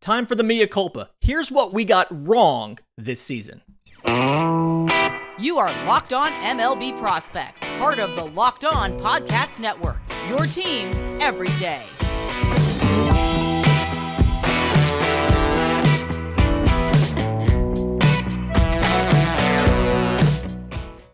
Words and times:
Time 0.00 0.26
for 0.26 0.34
the 0.34 0.44
mea 0.44 0.66
culpa. 0.66 1.10
Here's 1.20 1.50
what 1.50 1.72
we 1.72 1.84
got 1.84 2.06
wrong 2.10 2.78
this 2.96 3.20
season. 3.20 3.62
You 4.06 5.58
are 5.58 5.68
Locked 5.86 6.12
On 6.12 6.30
MLB 6.32 6.98
Prospects, 6.98 7.60
part 7.78 7.98
of 7.98 8.14
the 8.14 8.24
Locked 8.24 8.64
On 8.64 8.98
Podcast 9.00 9.58
Network. 9.58 9.98
Your 10.28 10.46
team 10.46 11.18
every 11.20 11.48
day. 11.58 11.84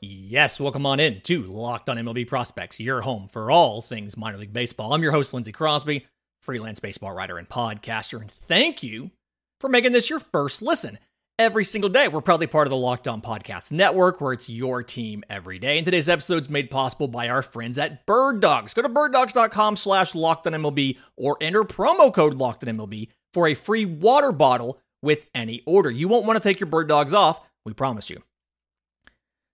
Yes, 0.00 0.58
welcome 0.58 0.86
on 0.86 0.98
in 0.98 1.20
to 1.22 1.42
Locked 1.42 1.90
On 1.90 1.98
MLB 1.98 2.26
Prospects, 2.26 2.80
your 2.80 3.02
home 3.02 3.28
for 3.28 3.50
all 3.50 3.82
things 3.82 4.16
minor 4.16 4.38
league 4.38 4.52
baseball. 4.52 4.94
I'm 4.94 5.02
your 5.02 5.12
host, 5.12 5.34
Lindsay 5.34 5.52
Crosby, 5.52 6.06
freelance 6.42 6.80
baseball 6.80 7.12
writer 7.12 7.38
and 7.38 7.48
podcaster, 7.48 8.20
and 8.20 8.30
thank 8.30 8.82
you 8.82 9.10
for 9.60 9.68
making 9.68 9.92
this 9.92 10.10
your 10.10 10.20
first 10.20 10.60
listen 10.60 10.98
every 11.38 11.64
single 11.64 11.90
day. 11.90 12.08
We're 12.08 12.20
proudly 12.20 12.46
part 12.46 12.66
of 12.66 12.70
the 12.70 12.76
Locked 12.76 13.08
On 13.08 13.22
Podcast 13.22 13.72
Network, 13.72 14.20
where 14.20 14.32
it's 14.32 14.48
your 14.48 14.82
team 14.82 15.24
every 15.30 15.58
day. 15.58 15.78
And 15.78 15.84
today's 15.84 16.08
episode 16.08 16.42
is 16.42 16.50
made 16.50 16.70
possible 16.70 17.08
by 17.08 17.28
our 17.28 17.42
friends 17.42 17.78
at 17.78 18.06
Bird 18.06 18.40
Dogs. 18.40 18.74
Go 18.74 18.82
to 18.82 18.88
birddogs.com 18.88 19.76
slash 19.76 20.12
MLB 20.12 20.98
or 21.16 21.36
enter 21.40 21.64
promo 21.64 22.12
code 22.12 22.38
MLB 22.38 23.08
for 23.32 23.48
a 23.48 23.54
free 23.54 23.84
water 23.84 24.32
bottle 24.32 24.80
with 25.02 25.26
any 25.34 25.62
order. 25.66 25.90
You 25.90 26.08
won't 26.08 26.26
want 26.26 26.40
to 26.40 26.48
take 26.48 26.60
your 26.60 26.68
bird 26.68 26.88
dogs 26.88 27.14
off, 27.14 27.40
we 27.64 27.72
promise 27.72 28.10
you. 28.10 28.22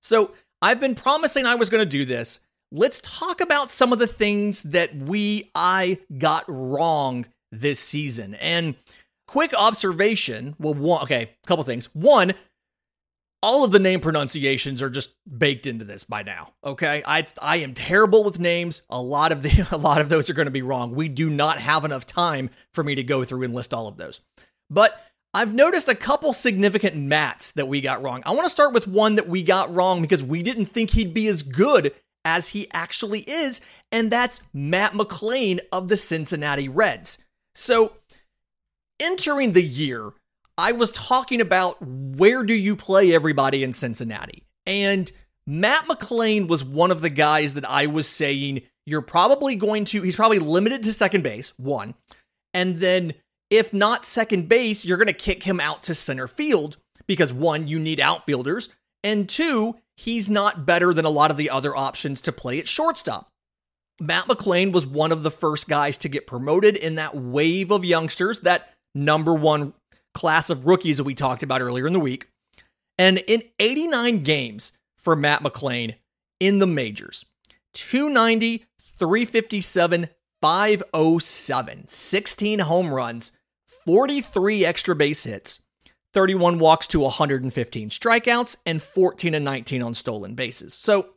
So 0.02 0.32
I've 0.60 0.80
been 0.80 0.94
promising 0.94 1.46
I 1.46 1.54
was 1.54 1.70
going 1.70 1.82
to 1.82 1.86
do 1.90 2.04
this. 2.04 2.40
Let's 2.70 3.00
talk 3.00 3.40
about 3.40 3.70
some 3.70 3.92
of 3.92 3.98
the 3.98 4.06
things 4.06 4.62
that 4.62 4.94
we, 4.94 5.50
I 5.54 5.98
got 6.18 6.44
wrong 6.48 7.26
this 7.50 7.80
season. 7.80 8.34
And 8.34 8.74
quick 9.26 9.54
observation 9.56 10.54
well, 10.58 10.74
one, 10.74 11.02
okay, 11.02 11.22
a 11.22 11.46
couple 11.46 11.64
things. 11.64 11.86
One, 11.94 12.34
all 13.42 13.64
of 13.64 13.70
the 13.70 13.78
name 13.78 14.00
pronunciations 14.00 14.82
are 14.82 14.90
just 14.90 15.14
baked 15.38 15.66
into 15.66 15.84
this 15.84 16.04
by 16.04 16.22
now. 16.22 16.52
Okay, 16.64 17.02
I 17.06 17.24
I 17.40 17.58
am 17.58 17.72
terrible 17.72 18.24
with 18.24 18.40
names. 18.40 18.82
A 18.90 19.00
lot 19.00 19.30
of 19.30 19.42
the 19.42 19.66
a 19.70 19.76
lot 19.76 20.00
of 20.00 20.08
those 20.08 20.28
are 20.28 20.34
going 20.34 20.46
to 20.46 20.52
be 20.52 20.62
wrong. 20.62 20.94
We 20.94 21.08
do 21.08 21.30
not 21.30 21.58
have 21.58 21.84
enough 21.84 22.04
time 22.04 22.50
for 22.74 22.82
me 22.82 22.94
to 22.96 23.02
go 23.02 23.24
through 23.24 23.44
and 23.44 23.54
list 23.54 23.72
all 23.72 23.86
of 23.86 23.96
those. 23.96 24.20
But 24.70 25.00
I've 25.34 25.54
noticed 25.54 25.88
a 25.88 25.94
couple 25.94 26.32
significant 26.32 26.96
mats 26.96 27.52
that 27.52 27.68
we 27.68 27.80
got 27.80 28.02
wrong. 28.02 28.22
I 28.26 28.30
want 28.32 28.46
to 28.46 28.50
start 28.50 28.72
with 28.72 28.88
one 28.88 29.14
that 29.16 29.28
we 29.28 29.42
got 29.42 29.74
wrong 29.74 30.02
because 30.02 30.22
we 30.22 30.42
didn't 30.42 30.66
think 30.66 30.90
he'd 30.90 31.14
be 31.14 31.28
as 31.28 31.42
good 31.42 31.92
as 32.28 32.48
he 32.48 32.68
actually 32.72 33.20
is, 33.20 33.62
and 33.90 34.10
that's 34.10 34.42
Matt 34.52 34.92
McLain 34.92 35.60
of 35.72 35.88
the 35.88 35.96
Cincinnati 35.96 36.68
Reds. 36.68 37.16
So, 37.54 37.94
entering 39.00 39.52
the 39.52 39.62
year, 39.62 40.12
I 40.58 40.72
was 40.72 40.90
talking 40.90 41.40
about 41.40 41.78
where 41.80 42.42
do 42.42 42.52
you 42.52 42.76
play 42.76 43.14
everybody 43.14 43.64
in 43.64 43.72
Cincinnati? 43.72 44.44
And 44.66 45.10
Matt 45.46 45.86
McLain 45.86 46.48
was 46.48 46.62
one 46.62 46.90
of 46.90 47.00
the 47.00 47.08
guys 47.08 47.54
that 47.54 47.68
I 47.68 47.86
was 47.86 48.06
saying 48.06 48.60
you're 48.84 49.00
probably 49.00 49.56
going 49.56 49.86
to, 49.86 50.02
he's 50.02 50.16
probably 50.16 50.38
limited 50.38 50.82
to 50.82 50.92
second 50.92 51.22
base, 51.22 51.54
one. 51.56 51.94
And 52.52 52.76
then 52.76 53.14
if 53.48 53.72
not 53.72 54.04
second 54.04 54.50
base, 54.50 54.84
you're 54.84 54.98
going 54.98 55.06
to 55.06 55.14
kick 55.14 55.44
him 55.44 55.60
out 55.60 55.82
to 55.84 55.94
center 55.94 56.26
field 56.26 56.76
because 57.06 57.32
one, 57.32 57.66
you 57.66 57.78
need 57.78 58.00
outfielders, 58.00 58.68
and 59.02 59.28
two, 59.28 59.76
he's 59.98 60.28
not 60.28 60.64
better 60.64 60.94
than 60.94 61.04
a 61.04 61.10
lot 61.10 61.30
of 61.30 61.36
the 61.36 61.50
other 61.50 61.76
options 61.76 62.20
to 62.20 62.30
play 62.30 62.60
at 62.60 62.68
shortstop. 62.68 63.28
Matt 64.00 64.28
McLain 64.28 64.70
was 64.70 64.86
one 64.86 65.10
of 65.10 65.24
the 65.24 65.30
first 65.30 65.68
guys 65.68 65.98
to 65.98 66.08
get 66.08 66.24
promoted 66.24 66.76
in 66.76 66.94
that 66.94 67.16
wave 67.16 67.72
of 67.72 67.84
youngsters, 67.84 68.40
that 68.40 68.72
number 68.94 69.34
one 69.34 69.74
class 70.14 70.50
of 70.50 70.66
rookies 70.66 70.98
that 70.98 71.04
we 71.04 71.16
talked 71.16 71.42
about 71.42 71.60
earlier 71.60 71.84
in 71.84 71.92
the 71.92 71.98
week. 71.98 72.28
And 72.96 73.18
in 73.26 73.42
89 73.58 74.22
games 74.22 74.70
for 74.96 75.16
Matt 75.16 75.42
McLain 75.42 75.96
in 76.38 76.60
the 76.60 76.66
majors, 76.66 77.24
290, 77.74 78.66
357, 78.80 80.08
507, 80.40 81.88
16 81.88 82.58
home 82.60 82.94
runs, 82.94 83.32
43 83.84 84.64
extra 84.64 84.94
base 84.94 85.24
hits, 85.24 85.60
31 86.14 86.58
walks 86.58 86.86
to 86.88 87.00
115 87.00 87.90
strikeouts, 87.90 88.56
and 88.64 88.82
14 88.82 89.34
and 89.34 89.44
19 89.44 89.82
on 89.82 89.94
stolen 89.94 90.34
bases. 90.34 90.74
So 90.74 91.10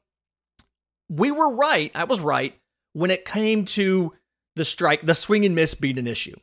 we 1.09 1.31
were 1.31 1.53
right. 1.53 1.91
I 1.96 2.03
was 2.06 2.19
right 2.19 2.56
when 2.94 3.12
it 3.12 3.25
came 3.25 3.66
to 3.66 4.13
the 4.56 4.66
strike, 4.66 5.02
the 5.06 5.13
swing 5.13 5.46
and 5.46 5.56
miss 5.56 5.74
being 5.74 5.97
an 5.97 6.07
issue. 6.07 6.35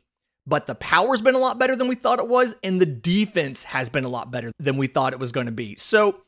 But 0.47 0.65
the 0.65 0.75
power's 0.75 1.21
been 1.21 1.35
a 1.35 1.39
lot 1.39 1.59
better 1.59 1.75
than 1.75 1.87
we 1.87 1.95
thought 1.95 2.19
it 2.19 2.27
was, 2.27 2.55
and 2.63 2.81
the 2.81 2.85
defense 2.85 3.63
has 3.65 3.89
been 3.89 4.03
a 4.03 4.09
lot 4.09 4.31
better 4.31 4.51
than 4.57 4.77
we 4.77 4.87
thought 4.87 5.13
it 5.13 5.19
was 5.19 5.31
going 5.31 5.45
to 5.45 5.51
be. 5.51 5.75
So 5.75 6.21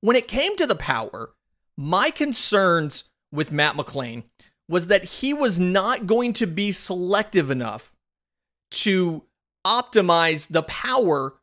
when 0.00 0.16
it 0.16 0.28
came 0.28 0.56
to 0.56 0.66
the 0.66 0.74
power, 0.74 1.30
my 1.76 2.10
concerns 2.10 3.04
with 3.32 3.52
Matt 3.52 3.76
McLain 3.76 4.24
was 4.68 4.86
that 4.86 5.04
he 5.04 5.34
was 5.34 5.58
not 5.58 6.06
going 6.06 6.32
to 6.34 6.46
be 6.46 6.72
selective 6.72 7.50
enough 7.50 7.92
to 8.70 9.22
optimize 9.66 10.48
the 10.48 10.62
power 10.62 11.34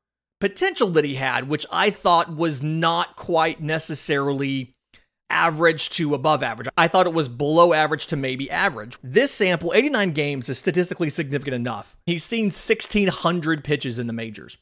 potential 0.43 0.89
that 0.89 1.05
he 1.05 1.15
had, 1.15 1.47
which 1.47 1.65
I 1.71 1.89
thought 1.89 2.35
was 2.35 2.61
not 2.61 3.15
quite 3.15 3.61
necessarily 3.61 4.75
average 5.29 5.89
to 5.91 6.13
above 6.13 6.43
average. 6.43 6.67
I 6.75 6.89
thought 6.89 7.07
it 7.07 7.13
was 7.13 7.29
below 7.29 7.71
average 7.71 8.07
to 8.07 8.17
maybe 8.17 8.51
average. 8.51 8.97
This 9.01 9.31
sample, 9.31 9.71
89 9.73 10.11
games, 10.11 10.49
is 10.49 10.57
statistically 10.57 11.09
significant 11.09 11.55
enough. 11.55 11.95
He's 12.05 12.25
seen 12.25 12.47
1,600 12.47 13.63
pitches 13.63 13.97
in 13.97 14.07
the 14.07 14.11
majors. 14.11 14.57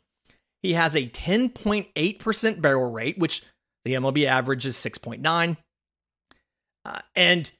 He 0.61 0.73
has 0.73 0.95
a 0.95 1.09
10.8% 1.09 2.61
barrel 2.61 2.91
rate, 2.91 3.17
which 3.17 3.43
the 3.83 3.95
MLB 3.95 4.27
average 4.27 4.67
is 4.67 4.75
6.9. 4.75 5.57
Uh, 6.85 6.99
and 7.15 7.51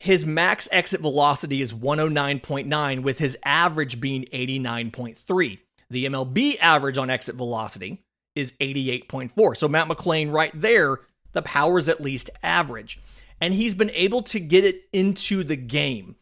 his 0.00 0.26
max 0.26 0.68
exit 0.70 1.00
velocity 1.00 1.62
is 1.62 1.72
109.9, 1.72 3.02
with 3.02 3.20
his 3.20 3.38
average 3.42 4.02
being 4.02 4.26
89.3. 4.34 5.60
The 5.92 6.06
MLB 6.06 6.58
average 6.58 6.96
on 6.96 7.10
exit 7.10 7.34
velocity 7.34 8.02
is 8.34 8.52
88.4. 8.52 9.56
So 9.58 9.68
Matt 9.68 9.88
McLain, 9.88 10.32
right 10.32 10.50
there, 10.54 11.00
the 11.32 11.42
power 11.42 11.76
is 11.76 11.86
at 11.90 12.00
least 12.00 12.30
average. 12.42 12.98
And 13.42 13.52
he's 13.52 13.74
been 13.74 13.90
able 13.92 14.22
to 14.22 14.40
get 14.40 14.64
it 14.64 14.84
into 14.94 15.44
the 15.44 15.56
game. 15.56 16.16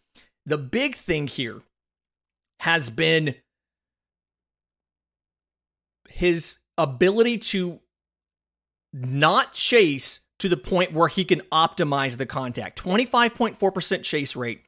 The 0.44 0.58
big 0.58 0.96
thing 0.96 1.28
here 1.28 1.62
has 2.58 2.90
been 2.90 3.36
his 6.08 6.56
ability 6.76 7.38
to 7.38 7.78
not 8.92 9.52
chase 9.52 10.18
to 10.40 10.48
the 10.48 10.56
point 10.56 10.92
where 10.92 11.06
he 11.06 11.24
can 11.24 11.42
optimize 11.52 12.16
the 12.16 12.26
contact. 12.26 12.82
25.4% 12.82 14.02
chase 14.02 14.34
rate 14.34 14.62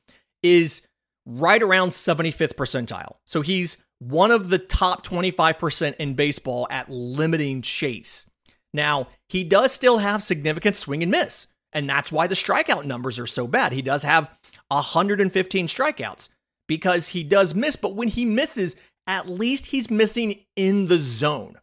is 0.44 0.82
right 1.26 1.62
around 1.62 1.88
75th 1.88 2.54
percentile. 2.54 3.16
So 3.26 3.40
he's 3.40 3.78
one 4.08 4.30
of 4.30 4.48
the 4.48 4.58
top 4.58 5.06
25% 5.06 5.96
in 5.96 6.14
baseball 6.14 6.66
at 6.70 6.90
limiting 6.90 7.62
chase. 7.62 8.28
Now, 8.74 9.08
he 9.28 9.44
does 9.44 9.72
still 9.72 9.98
have 9.98 10.22
significant 10.22 10.76
swing 10.76 11.02
and 11.02 11.12
miss, 11.12 11.46
and 11.72 11.88
that's 11.88 12.10
why 12.10 12.26
the 12.26 12.34
strikeout 12.34 12.84
numbers 12.84 13.18
are 13.18 13.26
so 13.26 13.46
bad. 13.46 13.72
He 13.72 13.82
does 13.82 14.02
have 14.02 14.30
115 14.68 15.66
strikeouts 15.66 16.28
because 16.66 17.08
he 17.08 17.22
does 17.22 17.54
miss, 17.54 17.76
but 17.76 17.94
when 17.94 18.08
he 18.08 18.24
misses, 18.24 18.76
at 19.06 19.28
least 19.28 19.66
he's 19.66 19.90
missing 19.90 20.40
in 20.56 20.86
the 20.86 20.98
zone. 20.98 21.58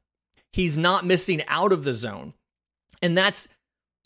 He's 0.53 0.77
not 0.77 1.05
missing 1.05 1.41
out 1.47 1.71
of 1.71 1.83
the 1.83 1.93
zone. 1.93 2.33
And 3.01 3.17
that's 3.17 3.47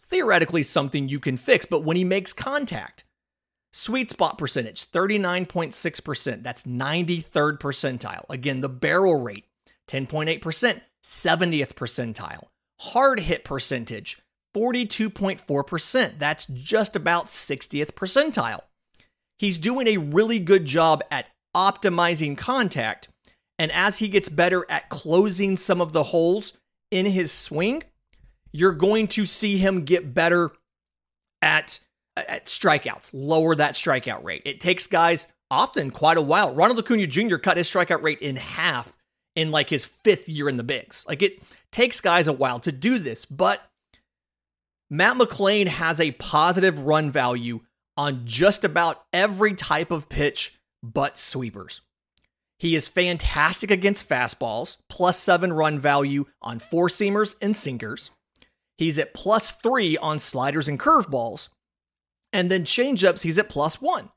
theoretically 0.01 0.63
something 0.63 1.09
you 1.09 1.19
can 1.19 1.37
fix, 1.37 1.65
but 1.65 1.83
when 1.83 1.97
he 1.97 2.03
makes 2.03 2.33
contact, 2.33 3.03
sweet 3.73 4.09
spot 4.09 4.37
percentage 4.37 4.89
39.6%, 4.89 6.43
that's 6.43 6.63
93rd 6.63 7.59
percentile. 7.59 8.23
Again, 8.29 8.61
the 8.61 8.69
barrel 8.69 9.21
rate 9.21 9.45
10.8%, 9.89 10.81
70th 11.03 11.73
percentile. 11.73 12.45
Hard 12.79 13.19
hit 13.19 13.43
percentage 13.43 14.21
42.4%, 14.55 16.19
that's 16.19 16.45
just 16.45 16.95
about 16.95 17.25
60th 17.25 17.93
percentile. 17.93 18.61
He's 19.39 19.57
doing 19.57 19.87
a 19.87 19.97
really 19.97 20.39
good 20.39 20.65
job 20.65 21.03
at 21.09 21.27
optimizing 21.55 22.37
contact, 22.37 23.09
and 23.57 23.71
as 23.71 23.99
he 23.99 24.07
gets 24.07 24.29
better 24.29 24.65
at 24.69 24.89
closing 24.89 25.57
some 25.57 25.81
of 25.81 25.91
the 25.91 26.03
holes 26.03 26.53
in 26.91 27.07
his 27.07 27.31
swing, 27.31 27.83
you're 28.51 28.73
going 28.73 29.07
to 29.07 29.25
see 29.25 29.57
him 29.57 29.83
get 29.85 30.13
better 30.13 30.51
at 31.41 31.79
at 32.15 32.45
strikeouts, 32.45 33.09
lower 33.13 33.55
that 33.55 33.75
strikeout 33.75 34.23
rate. 34.23 34.43
It 34.45 34.61
takes 34.61 34.87
guys 34.87 35.27
often 35.49 35.91
quite 35.91 36.17
a 36.17 36.21
while. 36.21 36.53
Ronald 36.53 36.79
Acuna 36.79 37.07
Jr. 37.07 37.37
cut 37.37 37.57
his 37.57 37.69
strikeout 37.69 38.01
rate 38.01 38.19
in 38.19 38.35
half 38.35 38.95
in 39.35 39.51
like 39.51 39.69
his 39.69 39.85
fifth 39.85 40.29
year 40.29 40.49
in 40.49 40.57
the 40.57 40.63
bigs. 40.63 41.05
Like 41.07 41.21
it 41.21 41.41
takes 41.71 42.01
guys 42.01 42.27
a 42.27 42.33
while 42.33 42.59
to 42.61 42.71
do 42.71 42.99
this, 42.99 43.25
but 43.25 43.61
Matt 44.89 45.17
McLain 45.17 45.67
has 45.67 45.99
a 45.99 46.11
positive 46.11 46.79
run 46.81 47.09
value 47.09 47.61
on 47.97 48.21
just 48.25 48.63
about 48.63 49.03
every 49.11 49.53
type 49.53 49.91
of 49.91 50.09
pitch 50.09 50.59
but 50.83 51.17
sweepers. 51.17 51.81
He 52.59 52.75
is 52.75 52.87
fantastic 52.87 53.71
against 53.71 54.07
fastballs, 54.07 54.77
plus 54.89 55.17
seven 55.17 55.51
run 55.51 55.79
value 55.79 56.25
on 56.41 56.59
four 56.59 56.87
seamers 56.87 57.35
and 57.41 57.55
sinkers. 57.55 58.11
He's 58.77 58.97
at 58.97 59.13
plus 59.13 59.51
three 59.51 59.97
on 59.97 60.19
sliders 60.19 60.67
and 60.67 60.79
curveballs. 60.79 61.49
And 62.33 62.51
then 62.51 62.65
changeups, 62.65 63.21
he's 63.21 63.37
at 63.37 63.47
plus 63.47 63.81
one. 63.81 64.09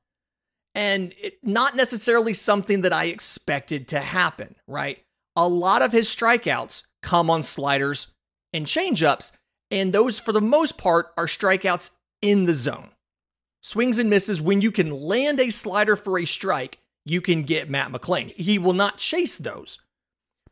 And 0.74 1.14
it, 1.20 1.38
not 1.42 1.76
necessarily 1.76 2.34
something 2.34 2.80
that 2.80 2.92
I 2.92 3.04
expected 3.04 3.88
to 3.88 4.00
happen, 4.00 4.56
right? 4.66 5.04
A 5.36 5.46
lot 5.46 5.82
of 5.82 5.92
his 5.92 6.08
strikeouts 6.08 6.82
come 7.02 7.30
on 7.30 7.42
sliders 7.42 8.08
and 8.52 8.66
changeups, 8.66 9.32
and 9.70 9.92
those, 9.92 10.18
for 10.18 10.32
the 10.32 10.40
most 10.40 10.76
part, 10.78 11.12
are 11.16 11.26
strikeouts 11.26 11.92
in 12.22 12.46
the 12.46 12.54
zone. 12.54 12.90
Swings 13.62 13.98
and 13.98 14.10
misses 14.10 14.40
when 14.40 14.60
you 14.60 14.70
can 14.70 14.90
land 14.90 15.40
a 15.40 15.50
slider 15.50 15.94
for 15.94 16.18
a 16.18 16.24
strike 16.24 16.78
you 17.06 17.20
can 17.20 17.44
get 17.44 17.70
Matt 17.70 17.92
McLain. 17.92 18.32
He 18.32 18.58
will 18.58 18.72
not 18.72 18.98
chase 18.98 19.38
those. 19.38 19.78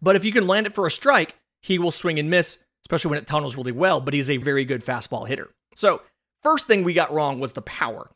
But 0.01 0.17
if 0.17 0.25
you 0.25 0.33
can 0.33 0.47
land 0.47 0.67
it 0.67 0.75
for 0.75 0.87
a 0.87 0.91
strike, 0.91 1.35
he 1.61 1.79
will 1.79 1.91
swing 1.91 2.19
and 2.19 2.31
miss, 2.31 2.65
especially 2.85 3.11
when 3.11 3.19
it 3.19 3.27
tunnels 3.27 3.57
really 3.57 3.73
well, 3.73 4.01
but 4.01 4.15
he's 4.15 4.31
a 4.31 4.37
very 4.37 4.65
good 4.65 4.83
fastball 4.83 5.27
hitter. 5.27 5.51
So, 5.75 6.03
first 6.45 6.67
thing 6.67 6.85
we 6.85 6.93
got 6.93 7.13
wrong 7.13 7.41
was 7.41 7.55
the 7.55 7.63
power. 7.63 8.11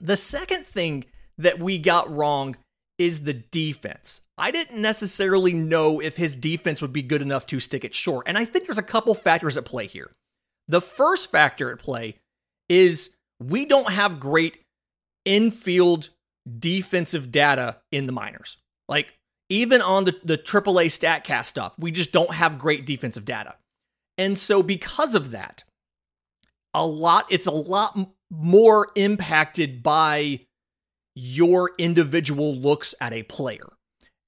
The 0.00 0.16
second 0.16 0.66
thing 0.66 1.04
that 1.38 1.60
we 1.60 1.78
got 1.78 2.10
wrong 2.10 2.56
is 2.98 3.24
the 3.24 3.34
defense. 3.34 4.22
I 4.36 4.50
didn't 4.50 4.80
necessarily 4.80 5.52
know 5.52 6.00
if 6.00 6.16
his 6.16 6.34
defense 6.34 6.80
would 6.80 6.92
be 6.92 7.02
good 7.02 7.22
enough 7.22 7.46
to 7.46 7.60
stick 7.60 7.84
it 7.84 7.94
short. 7.94 8.26
And 8.26 8.38
I 8.38 8.44
think 8.44 8.66
there's 8.66 8.78
a 8.78 8.82
couple 8.82 9.14
factors 9.14 9.56
at 9.56 9.64
play 9.64 9.86
here. 9.86 10.10
The 10.68 10.80
first 10.80 11.30
factor 11.30 11.70
at 11.70 11.78
play 11.78 12.16
is 12.68 13.16
we 13.38 13.66
don't 13.66 13.90
have 13.90 14.20
great 14.20 14.60
infield 15.24 16.10
defensive 16.58 17.30
data 17.30 17.76
in 17.92 18.06
the 18.06 18.12
minors. 18.12 18.56
Like 18.88 19.14
even 19.48 19.82
on 19.82 20.04
the, 20.04 20.16
the 20.24 20.38
AAA 20.38 20.86
StatCast 20.86 21.46
stuff, 21.46 21.74
we 21.78 21.90
just 21.90 22.12
don't 22.12 22.32
have 22.34 22.58
great 22.58 22.86
defensive 22.86 23.24
data. 23.24 23.56
And 24.16 24.38
so 24.38 24.62
because 24.62 25.14
of 25.14 25.32
that, 25.32 25.64
a 26.74 26.86
lot 26.86 27.26
it's 27.30 27.46
a 27.46 27.50
lot 27.50 27.98
more 28.30 28.90
impacted 28.94 29.82
by 29.82 30.40
your 31.14 31.72
individual 31.78 32.54
looks 32.54 32.94
at 33.00 33.12
a 33.12 33.24
player. 33.24 33.68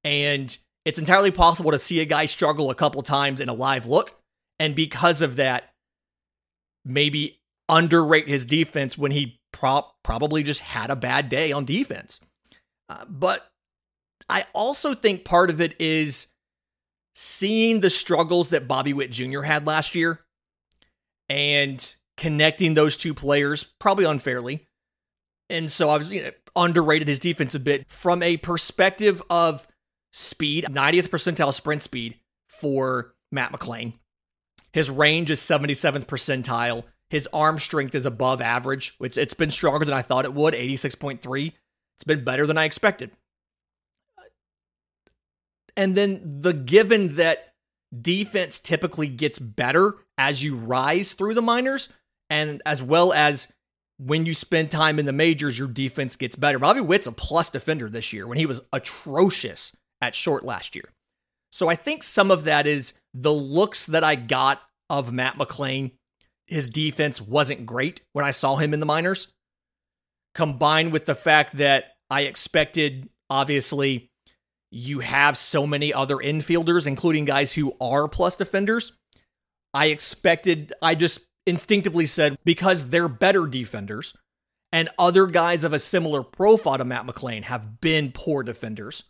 And 0.04 0.56
it's 0.84 0.98
entirely 0.98 1.30
possible 1.30 1.70
to 1.70 1.78
see 1.78 2.00
a 2.00 2.04
guy 2.04 2.24
struggle 2.26 2.70
a 2.70 2.74
couple 2.74 3.02
times 3.02 3.40
in 3.40 3.48
a 3.48 3.54
live 3.54 3.86
look 3.86 4.18
and 4.58 4.74
because 4.74 5.22
of 5.22 5.36
that 5.36 5.70
maybe 6.84 7.40
underrate 7.68 8.28
his 8.28 8.44
defense 8.44 8.98
when 8.98 9.12
he 9.12 9.40
pro- 9.52 9.86
probably 10.02 10.42
just 10.42 10.60
had 10.60 10.90
a 10.90 10.96
bad 10.96 11.28
day 11.28 11.52
on 11.52 11.64
defense. 11.64 12.18
Uh, 12.88 13.04
but 13.08 13.48
I 14.28 14.46
also 14.52 14.94
think 14.94 15.24
part 15.24 15.50
of 15.50 15.60
it 15.60 15.80
is 15.80 16.26
seeing 17.14 17.80
the 17.80 17.90
struggles 17.90 18.48
that 18.48 18.66
Bobby 18.66 18.92
Witt 18.92 19.10
Jr. 19.10 19.42
had 19.42 19.66
last 19.66 19.94
year 19.94 20.20
and 21.28 21.94
connecting 22.16 22.74
those 22.74 22.96
two 22.96 23.14
players, 23.14 23.64
probably 23.64 24.04
unfairly. 24.04 24.66
And 25.50 25.70
so 25.70 25.90
I 25.90 25.98
was 25.98 26.10
you 26.10 26.22
know, 26.22 26.30
underrated 26.56 27.08
his 27.08 27.18
defense 27.18 27.54
a 27.54 27.60
bit 27.60 27.90
from 27.90 28.22
a 28.22 28.36
perspective 28.36 29.22
of 29.28 29.66
speed, 30.12 30.66
90th 30.68 31.08
percentile 31.08 31.52
sprint 31.52 31.82
speed 31.82 32.18
for 32.48 33.14
Matt 33.30 33.52
McLain. 33.52 33.94
His 34.72 34.90
range 34.90 35.30
is 35.30 35.40
77th 35.40 36.06
percentile. 36.06 36.84
His 37.10 37.28
arm 37.32 37.58
strength 37.58 37.94
is 37.94 38.06
above 38.06 38.40
average, 38.40 38.94
which 38.98 39.18
it's 39.18 39.34
been 39.34 39.50
stronger 39.50 39.84
than 39.84 39.94
I 39.94 40.02
thought 40.02 40.24
it 40.24 40.32
would, 40.32 40.54
86.3. 40.54 41.52
It's 41.96 42.04
been 42.04 42.24
better 42.24 42.46
than 42.46 42.56
I 42.56 42.64
expected. 42.64 43.10
And 45.76 45.94
then 45.94 46.40
the 46.40 46.52
given 46.52 47.16
that 47.16 47.54
defense 48.00 48.60
typically 48.60 49.08
gets 49.08 49.38
better 49.38 49.96
as 50.16 50.42
you 50.42 50.56
rise 50.56 51.12
through 51.12 51.34
the 51.34 51.42
minors, 51.42 51.88
and 52.32 52.62
as 52.64 52.82
well 52.82 53.12
as 53.12 53.52
when 53.98 54.24
you 54.24 54.32
spend 54.32 54.70
time 54.70 54.98
in 54.98 55.04
the 55.04 55.12
majors, 55.12 55.58
your 55.58 55.68
defense 55.68 56.16
gets 56.16 56.34
better. 56.34 56.58
Bobby 56.58 56.80
Witt's 56.80 57.06
a 57.06 57.12
plus 57.12 57.50
defender 57.50 57.90
this 57.90 58.10
year 58.10 58.26
when 58.26 58.38
he 58.38 58.46
was 58.46 58.62
atrocious 58.72 59.70
at 60.00 60.14
short 60.14 60.42
last 60.42 60.74
year. 60.74 60.88
So 61.52 61.68
I 61.68 61.74
think 61.74 62.02
some 62.02 62.30
of 62.30 62.44
that 62.44 62.66
is 62.66 62.94
the 63.12 63.34
looks 63.34 63.84
that 63.84 64.02
I 64.02 64.14
got 64.14 64.62
of 64.88 65.12
Matt 65.12 65.36
McLain. 65.36 65.92
his 66.46 66.70
defense 66.70 67.20
wasn't 67.20 67.66
great 67.66 68.00
when 68.14 68.24
I 68.24 68.30
saw 68.30 68.56
him 68.56 68.72
in 68.72 68.80
the 68.80 68.86
minors, 68.86 69.28
combined 70.34 70.90
with 70.90 71.04
the 71.04 71.14
fact 71.14 71.58
that 71.58 71.96
I 72.08 72.22
expected, 72.22 73.10
obviously, 73.28 74.10
you 74.70 75.00
have 75.00 75.36
so 75.36 75.66
many 75.66 75.92
other 75.92 76.16
infielders, 76.16 76.86
including 76.86 77.26
guys 77.26 77.52
who 77.52 77.76
are 77.78 78.08
plus 78.08 78.36
defenders. 78.36 78.92
I 79.74 79.86
expected, 79.86 80.72
I 80.80 80.94
just 80.94 81.20
instinctively 81.46 82.06
said, 82.06 82.36
because 82.44 82.88
they're 82.88 83.08
better 83.08 83.46
defenders, 83.46 84.14
and 84.72 84.88
other 84.98 85.26
guys 85.26 85.64
of 85.64 85.72
a 85.72 85.78
similar 85.78 86.22
profile 86.22 86.78
to 86.78 86.84
Matt 86.84 87.06
McLain 87.06 87.44
have 87.44 87.80
been 87.80 88.12
poor 88.12 88.42
defenders. 88.42 89.04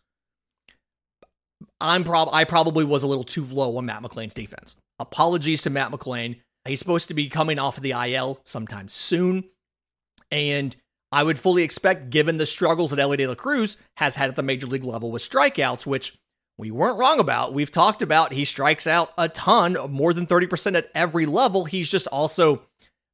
I'm 1.80 2.04
prob 2.04 2.28
I 2.32 2.44
probably 2.44 2.84
was 2.84 3.02
a 3.02 3.06
little 3.06 3.24
too 3.24 3.44
low 3.44 3.76
on 3.76 3.86
Matt 3.86 4.02
McLain's 4.02 4.34
defense. 4.34 4.74
Apologies 4.98 5.62
to 5.62 5.70
Matt 5.70 5.90
McLain. 5.90 6.40
He's 6.64 6.78
supposed 6.78 7.08
to 7.08 7.14
be 7.14 7.28
coming 7.28 7.58
off 7.58 7.76
of 7.76 7.82
the 7.82 7.92
IL 7.92 8.40
sometime 8.44 8.88
soon. 8.88 9.44
And 10.30 10.76
I 11.10 11.22
would 11.22 11.38
fully 11.38 11.62
expect, 11.62 12.10
given 12.10 12.38
the 12.38 12.46
struggles 12.46 12.90
that 12.90 13.00
Elly 13.00 13.16
De 13.18 13.26
La 13.26 13.34
Cruz 13.34 13.76
has 13.98 14.16
had 14.16 14.30
at 14.30 14.36
the 14.36 14.42
major 14.42 14.66
league 14.66 14.84
level 14.84 15.10
with 15.10 15.28
strikeouts, 15.28 15.86
which 15.86 16.16
we 16.58 16.70
weren't 16.70 16.98
wrong 16.98 17.18
about. 17.18 17.54
We've 17.54 17.72
talked 17.72 18.02
about 18.02 18.32
he 18.32 18.44
strikes 18.44 18.86
out 18.86 19.12
a 19.16 19.28
ton, 19.28 19.76
more 19.90 20.12
than 20.12 20.26
30% 20.26 20.76
at 20.76 20.90
every 20.94 21.26
level. 21.26 21.64
He's 21.64 21.90
just 21.90 22.06
also 22.08 22.62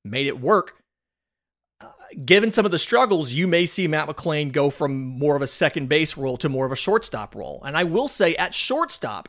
made 0.05 0.27
it 0.27 0.41
work. 0.41 0.77
Uh, 1.81 1.91
given 2.25 2.53
some 2.53 2.65
of 2.65 2.73
the 2.73 2.79
struggles, 2.79 3.33
you 3.33 3.47
may 3.47 3.65
see 3.65 3.87
Matt 3.87 4.09
McLain 4.09 4.53
go 4.53 4.71
from 4.71 4.97
more 4.97 5.37
of 5.37 5.43
a 5.43 5.47
second 5.47 5.89
base 5.89 6.17
role 6.17 6.37
to 6.39 6.49
more 6.49 6.67
of 6.67 6.73
a 6.73 6.77
shortstop 6.77 7.35
role. 7.35 7.63
And 7.65 7.77
I 7.77 7.85
will 7.85 8.09
say 8.09 8.35
at 8.35 8.55
shortstop, 8.55 9.29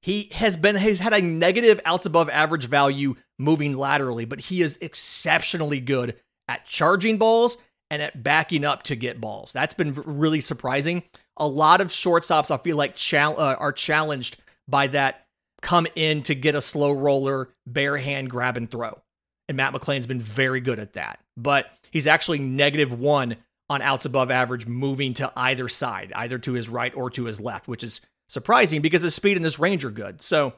he 0.00 0.28
has 0.32 0.56
been 0.56 0.76
he's 0.76 1.00
had 1.00 1.12
a 1.12 1.20
negative 1.20 1.80
outs 1.84 2.06
above 2.06 2.28
average 2.30 2.66
value 2.66 3.16
moving 3.38 3.76
laterally, 3.76 4.26
but 4.26 4.40
he 4.40 4.62
is 4.62 4.78
exceptionally 4.80 5.80
good 5.80 6.16
at 6.46 6.66
charging 6.66 7.18
balls 7.18 7.58
and 7.90 8.02
at 8.02 8.22
backing 8.22 8.64
up 8.64 8.82
to 8.84 8.96
get 8.96 9.20
balls. 9.20 9.52
That's 9.52 9.74
been 9.74 9.92
really 9.92 10.40
surprising. 10.40 11.02
A 11.38 11.46
lot 11.46 11.80
of 11.80 11.88
shortstops 11.88 12.50
I 12.50 12.58
feel 12.58 12.76
like 12.76 12.94
chal- 12.94 13.40
uh, 13.40 13.54
are 13.54 13.72
challenged 13.72 14.38
by 14.66 14.88
that 14.88 15.26
come 15.62 15.86
in 15.94 16.22
to 16.24 16.34
get 16.34 16.54
a 16.54 16.60
slow 16.60 16.92
roller, 16.92 17.48
bare 17.66 17.96
hand 17.96 18.30
grab 18.30 18.56
and 18.56 18.70
throw. 18.70 19.00
And 19.48 19.56
Matt 19.56 19.72
McLain's 19.72 20.06
been 20.06 20.20
very 20.20 20.60
good 20.60 20.78
at 20.78 20.92
that. 20.92 21.20
But 21.36 21.66
he's 21.90 22.06
actually 22.06 22.38
negative 22.38 22.92
1 22.92 23.36
on 23.70 23.82
outs 23.82 24.04
above 24.04 24.30
average 24.30 24.66
moving 24.66 25.14
to 25.14 25.32
either 25.36 25.68
side, 25.68 26.12
either 26.14 26.38
to 26.38 26.52
his 26.52 26.68
right 26.68 26.94
or 26.94 27.10
to 27.10 27.24
his 27.24 27.40
left, 27.40 27.68
which 27.68 27.84
is 27.84 28.00
surprising 28.28 28.80
because 28.80 29.02
his 29.02 29.14
speed 29.14 29.36
and 29.36 29.44
his 29.44 29.58
range 29.58 29.84
are 29.84 29.90
good. 29.90 30.22
So 30.22 30.54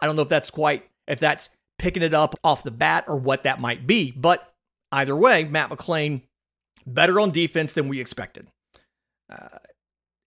I 0.00 0.06
don't 0.06 0.16
know 0.16 0.22
if 0.22 0.28
that's 0.28 0.50
quite, 0.50 0.88
if 1.06 1.20
that's 1.20 1.50
picking 1.78 2.02
it 2.02 2.14
up 2.14 2.34
off 2.44 2.62
the 2.62 2.70
bat 2.70 3.04
or 3.06 3.16
what 3.16 3.42
that 3.44 3.60
might 3.60 3.86
be. 3.86 4.12
But 4.12 4.52
either 4.92 5.16
way, 5.16 5.44
Matt 5.44 5.70
McLain 5.70 6.22
better 6.86 7.18
on 7.20 7.30
defense 7.30 7.72
than 7.72 7.88
we 7.88 8.00
expected. 8.00 8.46
Uh, 9.30 9.58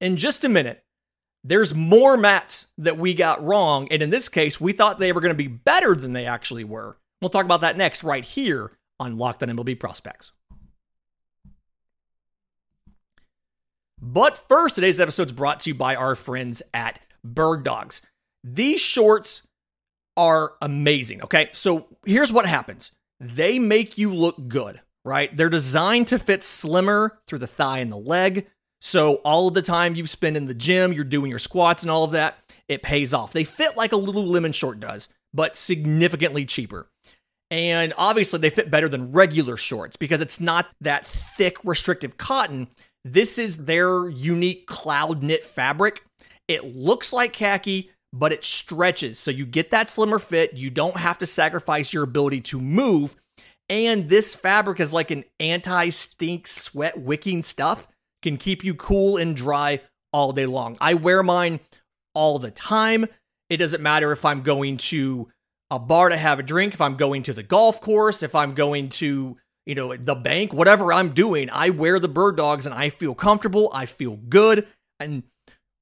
in 0.02 0.18
just 0.18 0.44
a 0.44 0.50
minute, 0.50 0.84
there's 1.44 1.74
more 1.74 2.18
mats 2.18 2.68
that 2.78 2.98
we 2.98 3.14
got 3.14 3.44
wrong. 3.44 3.88
And 3.90 4.02
in 4.02 4.10
this 4.10 4.30
case, 4.30 4.60
we 4.60 4.74
thought 4.74 5.00
they 5.00 5.12
were 5.12 5.22
going 5.22 5.34
to 5.34 5.38
be 5.38 5.48
better 5.48 5.96
than 5.96 6.14
they 6.14 6.26
actually 6.26 6.64
were. 6.64 6.98
We'll 7.22 7.30
talk 7.30 7.46
about 7.46 7.62
that 7.62 7.78
next, 7.78 8.04
right 8.04 8.24
here 8.24 8.72
on 9.00 9.18
Locked 9.18 9.44
on 9.44 9.50
MLB 9.50 9.80
Prospects. 9.80 10.32
But 14.00 14.38
first, 14.38 14.76
today's 14.76 15.00
episode 15.00 15.28
is 15.28 15.32
brought 15.32 15.62
to 15.62 15.72
you 15.72 15.76
by 15.76 15.96
our 15.96 16.16
friends 16.16 16.62
at 16.74 17.00
Bird 17.24 17.64
Dogs. 17.64 18.02
These 18.44 18.80
shorts 18.80 19.48
are 20.16 20.54
amazing. 20.62 21.24
Okay, 21.24 21.50
so 21.54 21.88
here's 22.06 22.32
what 22.32 22.46
happens 22.46 22.92
they 23.20 23.58
make 23.58 23.98
you 23.98 24.14
look 24.14 24.48
good, 24.48 24.82
right? 25.04 25.36
They're 25.36 25.50
designed 25.50 26.08
to 26.08 26.20
fit 26.20 26.44
slimmer 26.44 27.20
through 27.26 27.40
the 27.40 27.48
thigh 27.48 27.80
and 27.80 27.92
the 27.92 27.98
leg. 27.98 28.48
So 28.82 29.16
all 29.16 29.48
of 29.48 29.54
the 29.54 29.62
time 29.62 29.96
you've 29.96 30.10
spent 30.10 30.38
in 30.38 30.46
the 30.46 30.54
gym, 30.54 30.94
you're 30.94 31.04
doing 31.04 31.30
your 31.30 31.40
squats 31.40 31.84
and 31.84 31.92
all 31.92 32.04
of 32.04 32.12
that, 32.12 32.38
it 32.68 32.84
pays 32.84 33.14
off. 33.14 33.34
They 33.34 33.44
fit 33.44 33.76
like 33.76 33.92
a 33.92 33.96
Lululemon 33.96 34.54
short 34.54 34.80
does, 34.80 35.10
but 35.34 35.56
significantly 35.56 36.46
cheaper. 36.46 36.88
And 37.50 37.94
obviously, 37.98 38.40
they 38.40 38.50
fit 38.50 38.70
better 38.70 38.90
than 38.90 39.14
regular 39.14 39.56
shorts 39.56 39.96
because 39.96 40.20
it's 40.20 40.40
not 40.40 40.68
that 40.82 41.08
thick, 41.38 41.58
restrictive 41.64 42.18
cotton. 42.18 42.68
This 43.06 43.40
is 43.40 43.66
their 43.66 44.10
unique 44.10 44.68
cloud 44.68 45.24
knit 45.24 45.46
fabric. 45.46 46.04
It 46.50 46.76
looks 46.76 47.14
like 47.14 47.32
khaki, 47.32 47.92
but 48.12 48.34
it 48.34 48.44
stretches. 48.44 49.18
So 49.18 49.32
you 49.32 49.46
get 49.46 49.72
that 49.72 49.90
slimmer 49.90 50.20
fit. 50.20 50.54
You 50.54 50.70
don't 50.70 50.98
have 50.98 51.18
to 51.20 51.26
sacrifice 51.26 51.94
your 51.94 52.04
ability 52.04 52.42
to 52.42 52.60
move. 52.60 53.16
And 53.70 54.10
this 54.10 54.36
fabric 54.36 54.80
is 54.80 54.94
like 54.94 55.12
an 55.12 55.24
anti 55.40 55.90
stink, 55.90 56.48
sweat 56.48 57.00
wicking 57.00 57.44
stuff, 57.44 57.88
can 58.22 58.38
keep 58.38 58.64
you 58.64 58.74
cool 58.74 59.18
and 59.18 59.36
dry 59.36 59.82
all 60.14 60.32
day 60.32 60.46
long. 60.46 60.78
I 60.82 60.94
wear 60.94 61.24
mine 61.24 61.60
all 62.14 62.40
the 62.40 62.52
time. 62.52 63.08
It 63.50 63.58
doesn't 63.58 63.82
matter 63.82 64.12
if 64.12 64.26
I'm 64.26 64.42
going 64.42 64.78
to 64.78 65.30
a 65.70 65.80
bar 65.80 66.10
to 66.10 66.18
have 66.18 66.40
a 66.40 66.44
drink, 66.44 66.74
if 66.74 66.82
I'm 66.82 66.96
going 66.96 67.24
to 67.24 67.34
the 67.34 67.44
golf 67.44 67.82
course, 67.82 68.24
if 68.24 68.36
I'm 68.36 68.54
going 68.54 68.90
to, 68.90 69.38
you 69.66 69.76
know, 69.76 69.96
the 69.96 70.16
bank, 70.16 70.54
whatever 70.54 70.94
I'm 70.94 71.14
doing, 71.14 71.50
I 71.52 71.70
wear 71.70 72.00
the 72.00 72.08
bird 72.08 72.38
dogs 72.38 72.66
and 72.66 72.74
I 72.74 72.90
feel 72.90 73.14
comfortable. 73.14 73.70
I 73.74 73.86
feel 73.86 74.16
good. 74.16 74.68
And 75.00 75.24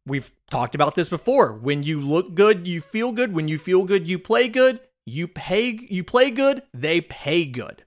we've 0.08 0.34
talked 0.50 0.76
about 0.76 0.96
this 0.96 1.10
before. 1.10 1.54
When 1.54 1.84
you 1.84 2.02
look 2.02 2.34
good, 2.34 2.68
you 2.68 2.82
feel 2.82 3.12
good. 3.12 3.34
When 3.34 3.48
you 3.48 3.58
feel 3.58 3.84
good, 3.84 4.08
you 4.08 4.18
play 4.18 4.48
good. 4.48 4.80
You 5.06 5.28
pay 5.28 5.80
you 5.88 6.04
play 6.04 6.32
good, 6.32 6.64
they 6.74 7.00
pay 7.00 7.46
good. 7.46 7.85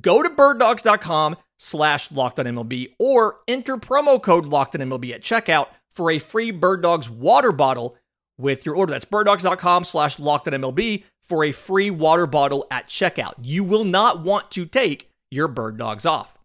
Go 0.00 0.22
to 0.22 0.30
birddogs.com 0.30 1.36
slash 1.58 2.10
MLB 2.46 2.94
or 2.98 3.36
enter 3.46 3.76
promo 3.76 4.22
code 4.22 4.46
MLB 4.46 5.12
at 5.12 5.22
checkout 5.22 5.68
for 5.88 6.10
a 6.10 6.18
free 6.18 6.50
Bird 6.50 6.82
Dogs 6.82 7.10
water 7.10 7.52
bottle 7.52 7.96
with 8.38 8.64
your 8.64 8.74
order. 8.74 8.92
That's 8.92 9.04
birddogs.com 9.04 9.84
slash 9.84 10.18
MLB 10.54 11.04
for 11.20 11.44
a 11.44 11.52
free 11.52 11.90
water 11.90 12.26
bottle 12.26 12.66
at 12.70 12.88
checkout. 12.88 13.34
You 13.40 13.64
will 13.64 13.84
not 13.84 14.22
want 14.22 14.50
to 14.52 14.66
take 14.66 15.10
your 15.30 15.48
bird 15.48 15.76
dogs 15.76 16.04
off. 16.04 16.36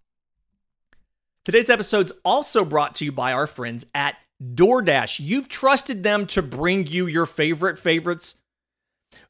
Today's 1.44 1.70
episode 1.70 2.08
is 2.08 2.14
also 2.26 2.66
brought 2.66 2.96
to 2.96 3.06
you 3.06 3.12
by 3.12 3.32
our 3.32 3.48
friends 3.48 3.86
at 3.96 4.18
DoorDash. 4.44 5.20
You've 5.20 5.50
trusted 5.50 6.04
them 6.04 6.28
to 6.28 6.42
bring 6.42 6.88
you 6.88 7.08
your 7.08 7.26
favorite 7.26 7.80
favorites. 7.80 8.36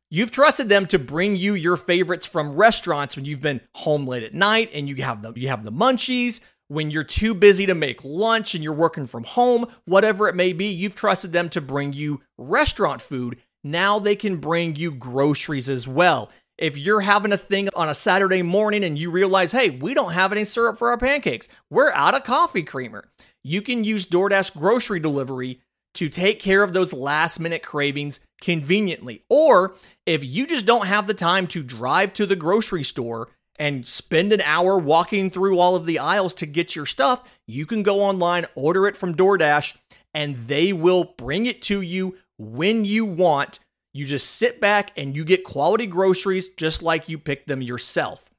You've 0.09 0.31
trusted 0.31 0.69
them 0.69 0.85
to 0.87 0.99
bring 0.99 1.35
you 1.35 1.53
your 1.53 1.75
favorites 1.75 2.25
from 2.25 2.55
restaurants 2.55 3.15
when 3.15 3.25
you've 3.25 3.41
been 3.41 3.61
home 3.75 4.07
late 4.07 4.23
at 4.23 4.33
night 4.33 4.69
and 4.73 4.87
you 4.87 4.95
have 5.03 5.21
the 5.21 5.33
you 5.35 5.49
have 5.49 5.65
the 5.65 5.71
munchies, 5.71 6.39
when 6.69 6.91
you're 6.91 7.03
too 7.03 7.33
busy 7.33 7.65
to 7.65 7.75
make 7.75 8.03
lunch 8.03 8.55
and 8.55 8.63
you're 8.63 8.73
working 8.73 9.05
from 9.05 9.23
home, 9.23 9.65
whatever 9.85 10.27
it 10.27 10.35
may 10.35 10.53
be, 10.53 10.67
you've 10.67 10.95
trusted 10.95 11.33
them 11.33 11.49
to 11.49 11.61
bring 11.61 11.93
you 11.93 12.21
restaurant 12.37 13.01
food. 13.01 13.37
Now 13.63 13.99
they 13.99 14.15
can 14.15 14.37
bring 14.37 14.75
you 14.75 14.91
groceries 14.91 15.69
as 15.69 15.87
well. 15.87 16.29
If 16.57 16.77
you're 16.77 17.01
having 17.01 17.33
a 17.33 17.37
thing 17.37 17.69
on 17.75 17.89
a 17.89 17.93
Saturday 17.93 18.41
morning 18.41 18.83
and 18.83 18.97
you 18.97 19.11
realize, 19.11 19.51
hey, 19.51 19.69
we 19.69 19.93
don't 19.93 20.13
have 20.13 20.31
any 20.31 20.43
syrup 20.43 20.77
for 20.77 20.89
our 20.89 20.97
pancakes, 20.97 21.49
we're 21.69 21.91
out 21.91 22.15
of 22.15 22.23
coffee 22.23 22.63
creamer, 22.63 23.09
you 23.43 23.61
can 23.61 23.83
use 23.83 24.05
DoorDash 24.05 24.57
grocery 24.57 24.99
delivery 24.99 25.61
to 25.95 26.09
take 26.09 26.39
care 26.39 26.63
of 26.63 26.73
those 26.73 26.93
last 26.93 27.39
minute 27.39 27.63
cravings 27.63 28.19
conveniently. 28.41 29.23
Or 29.29 29.75
if 30.05 30.23
you 30.23 30.47
just 30.47 30.65
don't 30.65 30.87
have 30.87 31.07
the 31.07 31.13
time 31.13 31.47
to 31.47 31.63
drive 31.63 32.13
to 32.13 32.25
the 32.25 32.35
grocery 32.35 32.83
store 32.83 33.29
and 33.59 33.85
spend 33.85 34.31
an 34.33 34.41
hour 34.41 34.77
walking 34.77 35.29
through 35.29 35.59
all 35.59 35.75
of 35.75 35.85
the 35.85 35.99
aisles 35.99 36.33
to 36.35 36.45
get 36.45 36.75
your 36.75 36.85
stuff, 36.85 37.23
you 37.47 37.65
can 37.65 37.83
go 37.83 38.03
online, 38.03 38.45
order 38.55 38.87
it 38.87 38.95
from 38.95 39.15
DoorDash, 39.15 39.75
and 40.13 40.47
they 40.47 40.73
will 40.73 41.15
bring 41.17 41.45
it 41.45 41.61
to 41.63 41.81
you 41.81 42.17
when 42.37 42.85
you 42.85 43.05
want. 43.05 43.59
You 43.93 44.05
just 44.05 44.35
sit 44.35 44.61
back 44.61 44.91
and 44.95 45.15
you 45.15 45.25
get 45.25 45.43
quality 45.43 45.87
groceries 45.87 46.49
just 46.49 46.83
like 46.83 47.09
you 47.09 47.17
picked 47.17 47.47
them 47.47 47.61
yourself. 47.61 48.29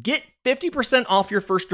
Get 0.00 0.22
50% 0.44 1.06
off 1.08 1.30
your 1.30 1.40
first, 1.40 1.72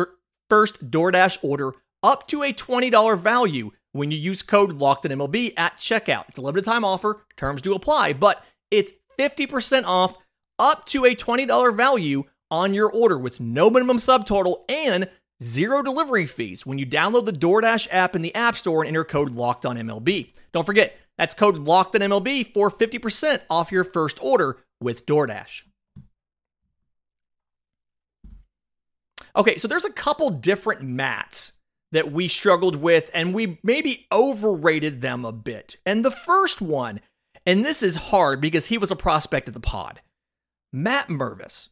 first 0.49 0.91
DoorDash 0.91 1.39
order 1.43 1.75
up 2.03 2.27
to 2.29 2.43
a 2.43 2.53
$20 2.53 3.19
value 3.19 3.71
when 3.93 4.11
you 4.11 4.19
use 4.19 4.43
code 4.43 4.79
LOCKEDONMLB 4.79 5.55
at 5.57 5.77
checkout. 5.77 6.29
It's 6.29 6.39
a 6.39 6.43
limited 6.43 6.65
time 6.65 6.85
offer, 6.85 7.25
terms 7.37 7.63
do 7.63 7.75
apply, 7.75 8.13
but 8.13 8.45
it's 8.71 8.93
50% 9.19 9.85
off 9.85 10.17
up 10.59 10.87
to 10.87 11.05
a 11.05 11.15
$20 11.15 11.77
value 11.77 12.25
on 12.51 12.75
your 12.75 12.91
order 12.91 13.19
with 13.19 13.41
no 13.41 13.71
minimum 13.71 13.99
subtotal 13.99 14.65
and 14.69 15.09
zero 15.43 15.83
delivery 15.83 16.27
fees 16.27 16.67
when 16.67 16.79
you 16.79 16.87
download 16.87 17.27
the 17.27 17.33
DoorDash 17.33 17.89
app 17.91 18.17
in 18.17 18.23
the 18.23 18.35
App 18.35 18.57
Store 18.57 18.83
and 18.83 18.89
enter 18.89 19.05
code 19.05 19.31
Locked 19.31 19.67
on 19.67 19.77
MLB. 19.77 20.33
Don't 20.53 20.67
forget, 20.67 20.97
that's 21.17 21.35
code 21.35 21.59
Locked 21.59 21.95
on 21.95 22.01
MLB 22.01 22.53
for 22.53 22.71
50% 22.71 23.41
off 23.51 23.73
your 23.73 23.85
first 23.85 24.23
order 24.23 24.59
with 24.81 25.07
DoorDash. 25.07 25.63
Okay, 29.37 29.57
so 29.57 29.69
there's 29.69 29.85
a 29.85 29.93
couple 29.93 30.31
different 30.31 30.83
mats 30.83 31.53
that 31.93 32.13
we 32.13 32.29
struggled 32.29 32.77
with 32.77 33.11
and 33.15 33.35
we 33.35 33.59
maybe 33.63 34.07
overrated 34.13 35.01
them 35.01 35.25
a 35.25 35.33
bit. 35.33 35.77
And 35.87 36.05
the 36.05 36.11
first 36.11 36.61
one, 36.61 37.01
and 37.47 37.65
this 37.65 37.83
is 37.83 37.97
hard 37.97 38.41
because 38.41 38.67
he 38.67 38.79
was 38.79 38.91
a 38.91 38.97
prospect 38.97 39.49
of 39.49 39.55
the 39.55 39.61
pod, 39.61 40.01
Matt 40.73 41.09
Mervis 41.09 41.69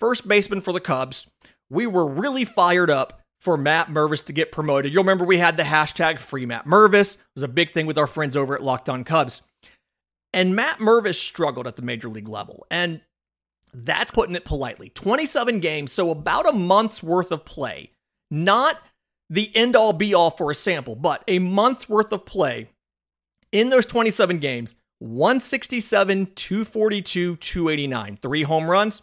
first 0.00 0.26
baseman 0.26 0.62
for 0.62 0.72
the 0.72 0.80
Cubs. 0.80 1.28
We 1.68 1.86
were 1.86 2.06
really 2.06 2.44
fired 2.44 2.90
up 2.90 3.20
for 3.38 3.56
Matt 3.56 3.88
Mervis 3.88 4.24
to 4.26 4.32
get 4.32 4.50
promoted. 4.50 4.92
You'll 4.92 5.04
remember 5.04 5.24
we 5.24 5.38
had 5.38 5.56
the 5.56 5.62
hashtag 5.62 6.18
free 6.18 6.46
Matt 6.46 6.66
Mervis. 6.66 7.16
It 7.16 7.22
was 7.36 7.42
a 7.44 7.48
big 7.48 7.70
thing 7.70 7.86
with 7.86 7.98
our 7.98 8.06
friends 8.06 8.36
over 8.36 8.54
at 8.54 8.62
Locked 8.62 8.88
On 8.88 9.04
Cubs. 9.04 9.42
And 10.32 10.56
Matt 10.56 10.78
Mervis 10.78 11.14
struggled 11.14 11.66
at 11.66 11.76
the 11.76 11.82
major 11.82 12.08
league 12.08 12.28
level. 12.28 12.66
And 12.70 13.02
that's 13.72 14.10
putting 14.10 14.34
it 14.34 14.44
politely. 14.44 14.88
27 14.88 15.60
games, 15.60 15.92
so 15.92 16.10
about 16.10 16.48
a 16.48 16.52
month's 16.52 17.02
worth 17.02 17.30
of 17.30 17.44
play. 17.44 17.92
Not 18.30 18.78
the 19.30 19.54
end 19.56 19.76
all 19.76 19.92
be 19.92 20.12
all 20.12 20.30
for 20.30 20.50
a 20.50 20.54
sample, 20.54 20.96
but 20.96 21.22
a 21.28 21.38
month's 21.38 21.88
worth 21.88 22.12
of 22.12 22.26
play 22.26 22.68
in 23.52 23.70
those 23.70 23.86
27 23.86 24.38
games 24.38 24.76
167, 24.98 26.32
242, 26.34 27.36
289. 27.36 28.18
Three 28.20 28.42
home 28.42 28.70
runs, 28.70 29.02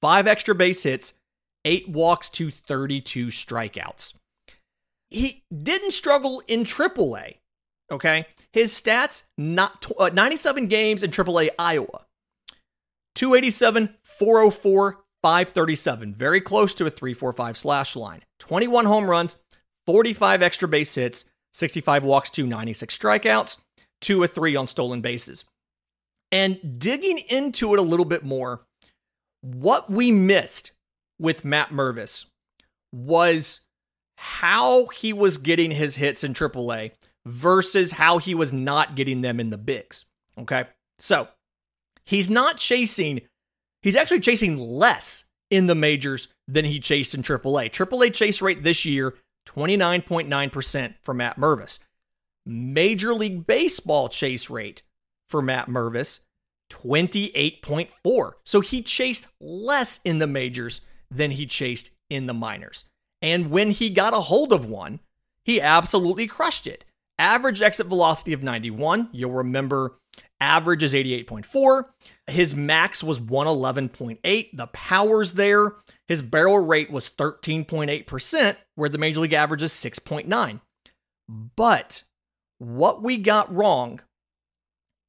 five 0.00 0.26
extra 0.26 0.54
base 0.54 0.84
hits, 0.84 1.12
eight 1.66 1.88
walks 1.88 2.30
to 2.30 2.50
32 2.50 3.26
strikeouts. 3.26 4.14
He 5.10 5.42
didn't 5.54 5.90
struggle 5.90 6.42
in 6.48 6.64
AAA. 6.64 7.36
Okay. 7.90 8.26
His 8.54 8.72
stats, 8.72 9.24
not 9.36 9.86
uh, 9.98 10.10
97 10.12 10.68
games 10.68 11.02
in 11.02 11.10
AAA 11.10 11.50
Iowa. 11.58 12.06
287, 13.14 13.94
404, 14.02 15.01
537. 15.22 16.14
Very 16.14 16.40
close 16.40 16.74
to 16.74 16.86
a 16.86 16.90
345 16.90 17.56
slash 17.56 17.96
line. 17.96 18.22
21 18.40 18.84
home 18.86 19.08
runs, 19.08 19.36
45 19.86 20.42
extra 20.42 20.68
base 20.68 20.94
hits, 20.94 21.24
65 21.54 22.04
walks 22.04 22.30
to 22.30 22.46
96 22.46 22.96
strikeouts, 22.96 23.58
2 24.00 24.22
or 24.22 24.26
3 24.26 24.56
on 24.56 24.66
stolen 24.66 25.00
bases. 25.00 25.44
And 26.30 26.78
digging 26.78 27.18
into 27.28 27.74
it 27.74 27.78
a 27.78 27.82
little 27.82 28.06
bit 28.06 28.24
more, 28.24 28.62
what 29.42 29.90
we 29.90 30.10
missed 30.10 30.72
with 31.18 31.44
Matt 31.44 31.70
Mervis 31.70 32.26
was 32.92 33.60
how 34.18 34.86
he 34.86 35.12
was 35.12 35.38
getting 35.38 35.72
his 35.72 35.96
hits 35.96 36.24
in 36.24 36.32
AAA 36.32 36.92
versus 37.26 37.92
how 37.92 38.18
he 38.18 38.34
was 38.34 38.52
not 38.52 38.94
getting 38.94 39.20
them 39.20 39.38
in 39.40 39.50
the 39.50 39.58
bigs. 39.58 40.04
Okay. 40.38 40.64
So 40.98 41.28
he's 42.04 42.30
not 42.30 42.56
chasing, 42.56 43.22
he's 43.82 43.96
actually 43.96 44.20
chasing 44.20 44.56
less 44.58 45.24
in 45.50 45.66
the 45.66 45.74
majors 45.74 46.28
than 46.48 46.64
he 46.64 46.80
chased 46.80 47.14
in 47.14 47.22
AAA. 47.22 47.70
AAA 47.70 48.14
chase 48.14 48.40
rate 48.40 48.62
this 48.62 48.84
year, 48.84 49.14
29.9% 49.46 50.94
for 51.02 51.14
Matt 51.14 51.38
Mervis. 51.38 51.78
Major 52.44 53.14
League 53.14 53.46
Baseball 53.46 54.08
chase 54.08 54.50
rate 54.50 54.82
for 55.28 55.42
Matt 55.42 55.68
Mervis, 55.68 56.20
28.4. 56.70 58.32
So 58.44 58.60
he 58.60 58.82
chased 58.82 59.28
less 59.40 60.00
in 60.04 60.18
the 60.18 60.26
majors 60.26 60.80
than 61.10 61.32
he 61.32 61.46
chased 61.46 61.90
in 62.08 62.26
the 62.26 62.34
minors. 62.34 62.84
And 63.20 63.50
when 63.50 63.70
he 63.70 63.90
got 63.90 64.14
a 64.14 64.20
hold 64.20 64.52
of 64.52 64.66
one, 64.66 65.00
he 65.44 65.60
absolutely 65.60 66.26
crushed 66.26 66.66
it. 66.66 66.84
Average 67.22 67.62
exit 67.62 67.86
velocity 67.86 68.32
of 68.32 68.42
91. 68.42 69.08
You'll 69.12 69.30
remember 69.30 69.94
average 70.40 70.82
is 70.82 70.92
88.4. 70.92 71.84
His 72.26 72.52
max 72.52 73.00
was 73.04 73.20
111.8. 73.20 74.48
The 74.52 74.66
power's 74.66 75.34
there. 75.34 75.74
His 76.08 76.20
barrel 76.20 76.58
rate 76.58 76.90
was 76.90 77.08
13.8%, 77.08 78.56
where 78.74 78.88
the 78.88 78.98
major 78.98 79.20
league 79.20 79.34
average 79.34 79.62
is 79.62 79.70
6.9. 79.70 80.60
But 81.54 82.02
what 82.58 83.04
we 83.04 83.18
got 83.18 83.54
wrong 83.54 84.00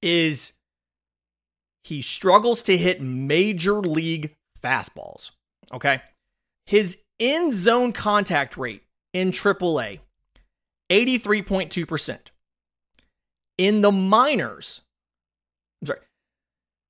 is 0.03 0.53
he 1.83 2.03
struggles 2.03 2.61
to 2.61 2.77
hit 2.77 3.01
major 3.01 3.79
league 3.79 4.35
fastballs. 4.61 5.31
Okay. 5.73 6.03
His 6.67 7.01
in 7.17 7.51
zone 7.51 7.91
contact 7.91 8.55
rate 8.55 8.83
in 9.13 9.31
AAA, 9.31 10.01
83.2%. 10.93 12.19
In 13.57 13.81
the 13.81 13.91
minors, 13.91 14.81
I'm 15.81 15.87
sorry, 15.87 15.99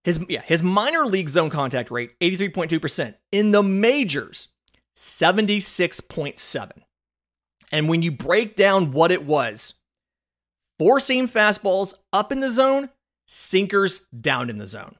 his, 0.03 0.23
yeah, 0.27 0.41
his 0.41 0.61
minor 0.61 1.05
league 1.05 1.29
zone 1.29 1.49
contact 1.49 1.89
rate, 1.89 2.11
83.2%. 2.19 3.15
In 3.31 3.51
the 3.51 3.63
majors, 3.63 4.49
76.7. 4.95 6.71
And 7.71 7.89
when 7.89 8.01
you 8.01 8.11
break 8.11 8.55
down 8.55 8.91
what 8.91 9.11
it 9.11 9.25
was, 9.25 9.75
four 10.77 10.99
seam 10.99 11.27
fastballs 11.27 11.93
up 12.11 12.31
in 12.31 12.41
the 12.41 12.51
zone, 12.51 12.89
sinkers 13.27 13.99
down 14.07 14.49
in 14.49 14.57
the 14.57 14.67
zone. 14.67 14.95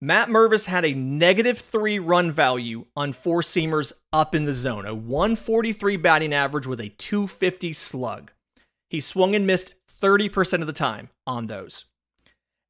Matt 0.00 0.28
Mervis 0.28 0.66
had 0.66 0.84
a 0.84 0.92
negative 0.92 1.58
three 1.58 1.98
run 1.98 2.30
value 2.30 2.84
on 2.94 3.12
four 3.12 3.40
seamers 3.40 3.94
up 4.12 4.34
in 4.34 4.44
the 4.44 4.52
zone, 4.52 4.84
a 4.84 4.94
143 4.94 5.96
batting 5.96 6.34
average 6.34 6.66
with 6.66 6.80
a 6.80 6.90
250 6.90 7.72
slug. 7.72 8.30
He 8.90 9.00
swung 9.00 9.34
and 9.34 9.46
missed 9.46 9.72
30% 9.88 10.60
of 10.60 10.66
the 10.66 10.74
time 10.74 11.08
on 11.26 11.46
those. 11.46 11.86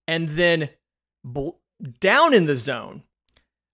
And 0.07 0.29
then 0.31 0.69
down 2.01 2.33
in 2.33 2.47
the 2.47 2.55
zone, 2.55 3.03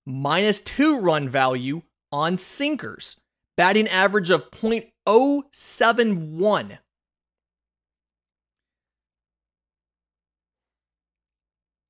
minus 0.07 0.63
two 0.63 0.99
run 0.99 1.29
value 1.29 1.83
on 2.11 2.39
sinkers, 2.39 3.17
batting 3.57 3.89
average 3.89 4.31
of 4.31 4.51
0.071. 4.51 6.79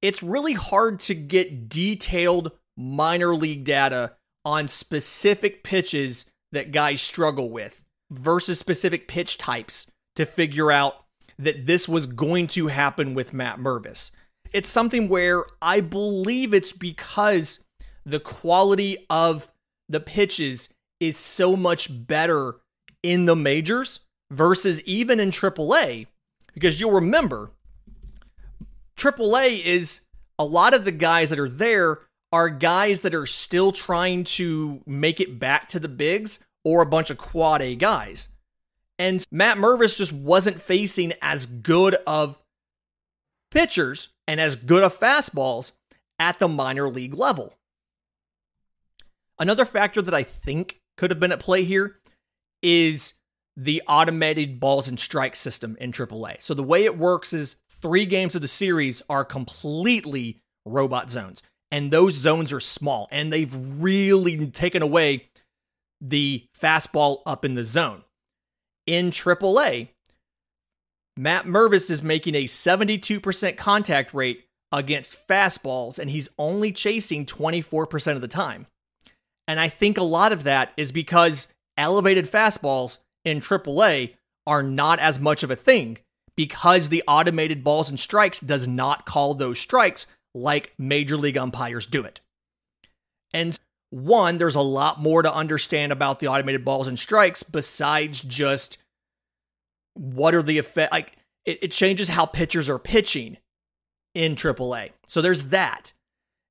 It's 0.02 0.22
really 0.22 0.54
hard 0.54 1.00
to 1.00 1.14
get 1.14 1.68
detailed 1.68 2.52
minor 2.76 3.34
league 3.34 3.64
data 3.64 4.16
on 4.44 4.66
specific 4.68 5.62
pitches 5.62 6.26
that 6.50 6.72
guys 6.72 7.00
struggle 7.00 7.48
with 7.48 7.82
versus 8.10 8.58
specific 8.58 9.08
pitch 9.08 9.38
types 9.38 9.86
to 10.16 10.26
figure 10.26 10.70
out 10.70 11.04
that 11.38 11.66
this 11.66 11.88
was 11.88 12.06
going 12.06 12.46
to 12.48 12.66
happen 12.66 13.14
with 13.14 13.32
Matt 13.32 13.58
Mervis. 13.58 14.10
It's 14.52 14.68
something 14.68 15.08
where 15.08 15.44
I 15.62 15.80
believe 15.80 16.52
it's 16.52 16.72
because 16.72 17.64
the 18.04 18.20
quality 18.20 19.06
of 19.08 19.50
the 19.88 20.00
pitches 20.00 20.68
is 21.00 21.16
so 21.16 21.56
much 21.56 21.88
better 22.06 22.56
in 23.02 23.24
the 23.24 23.36
majors 23.36 24.00
versus 24.30 24.82
even 24.82 25.20
in 25.20 25.30
AAA. 25.30 26.06
Because 26.54 26.80
you'll 26.80 26.92
remember, 26.92 27.52
AAA 29.02 29.64
is 29.64 30.02
a 30.38 30.44
lot 30.44 30.74
of 30.74 30.84
the 30.84 30.92
guys 30.92 31.30
that 31.30 31.40
are 31.40 31.48
there 31.48 31.98
are 32.30 32.48
guys 32.48 33.00
that 33.00 33.14
are 33.14 33.26
still 33.26 33.72
trying 33.72 34.22
to 34.22 34.80
make 34.86 35.20
it 35.20 35.40
back 35.40 35.66
to 35.68 35.80
the 35.80 35.88
bigs 35.88 36.38
or 36.64 36.82
a 36.82 36.86
bunch 36.86 37.10
of 37.10 37.18
quad 37.18 37.60
A 37.60 37.74
guys. 37.74 38.28
And 38.98 39.24
Matt 39.32 39.58
Mervis 39.58 39.96
just 39.96 40.12
wasn't 40.12 40.60
facing 40.60 41.14
as 41.20 41.46
good 41.46 41.96
of 42.06 42.40
pitchers 43.50 44.10
and 44.28 44.40
as 44.40 44.54
good 44.54 44.84
of 44.84 44.96
fastballs 44.96 45.72
at 46.20 46.38
the 46.38 46.46
minor 46.46 46.88
league 46.88 47.14
level. 47.14 47.54
Another 49.38 49.64
factor 49.64 50.00
that 50.00 50.14
I 50.14 50.22
think 50.22 50.78
could 50.96 51.10
have 51.10 51.18
been 51.18 51.32
at 51.32 51.40
play 51.40 51.64
here 51.64 51.96
is 52.62 53.14
the 53.56 53.82
automated 53.86 54.58
balls 54.58 54.88
and 54.88 54.98
strikes 54.98 55.38
system 55.38 55.76
in 55.80 55.92
AAA. 55.92 56.42
So 56.42 56.54
the 56.54 56.62
way 56.62 56.84
it 56.84 56.98
works 56.98 57.32
is 57.32 57.56
three 57.70 58.06
games 58.06 58.34
of 58.34 58.42
the 58.42 58.48
series 58.48 59.02
are 59.08 59.24
completely 59.24 60.40
robot 60.64 61.10
zones, 61.10 61.42
and 61.70 61.90
those 61.90 62.14
zones 62.14 62.52
are 62.52 62.60
small, 62.60 63.08
and 63.10 63.32
they've 63.32 63.54
really 63.54 64.46
taken 64.48 64.82
away 64.82 65.28
the 66.00 66.46
fastball 66.58 67.18
up 67.26 67.44
in 67.44 67.54
the 67.54 67.64
zone. 67.64 68.02
In 68.86 69.10
AAA, 69.10 69.88
Matt 71.16 71.44
Mervis 71.44 71.90
is 71.90 72.02
making 72.02 72.34
a 72.34 72.44
72% 72.44 73.56
contact 73.56 74.14
rate 74.14 74.46
against 74.72 75.28
fastballs, 75.28 75.98
and 75.98 76.10
he's 76.10 76.30
only 76.38 76.72
chasing 76.72 77.26
24% 77.26 78.12
of 78.14 78.20
the 78.22 78.28
time. 78.28 78.66
And 79.46 79.60
I 79.60 79.68
think 79.68 79.98
a 79.98 80.02
lot 80.02 80.32
of 80.32 80.44
that 80.44 80.72
is 80.76 80.90
because 80.92 81.48
elevated 81.76 82.24
fastballs 82.24 82.98
in 83.24 83.40
AAA 83.40 84.14
are 84.46 84.62
not 84.62 84.98
as 84.98 85.20
much 85.20 85.42
of 85.42 85.50
a 85.50 85.56
thing 85.56 85.98
because 86.36 86.88
the 86.88 87.04
automated 87.06 87.62
balls 87.62 87.90
and 87.90 88.00
strikes 88.00 88.40
does 88.40 88.66
not 88.66 89.06
call 89.06 89.34
those 89.34 89.58
strikes 89.58 90.06
like 90.34 90.72
major 90.78 91.16
league 91.16 91.36
umpires 91.36 91.86
do 91.86 92.04
it. 92.04 92.20
And 93.32 93.58
one, 93.90 94.38
there's 94.38 94.54
a 94.54 94.60
lot 94.60 95.00
more 95.00 95.22
to 95.22 95.32
understand 95.32 95.92
about 95.92 96.18
the 96.18 96.28
automated 96.28 96.64
balls 96.64 96.86
and 96.86 96.98
strikes 96.98 97.42
besides 97.42 98.22
just 98.22 98.78
what 99.94 100.34
are 100.34 100.42
the 100.42 100.58
effect 100.58 100.90
like 100.90 101.12
it, 101.44 101.58
it 101.62 101.70
changes 101.72 102.08
how 102.08 102.24
pitchers 102.24 102.70
are 102.70 102.78
pitching 102.78 103.36
in 104.14 104.34
AAA. 104.34 104.90
So 105.06 105.20
there's 105.20 105.44
that. 105.44 105.92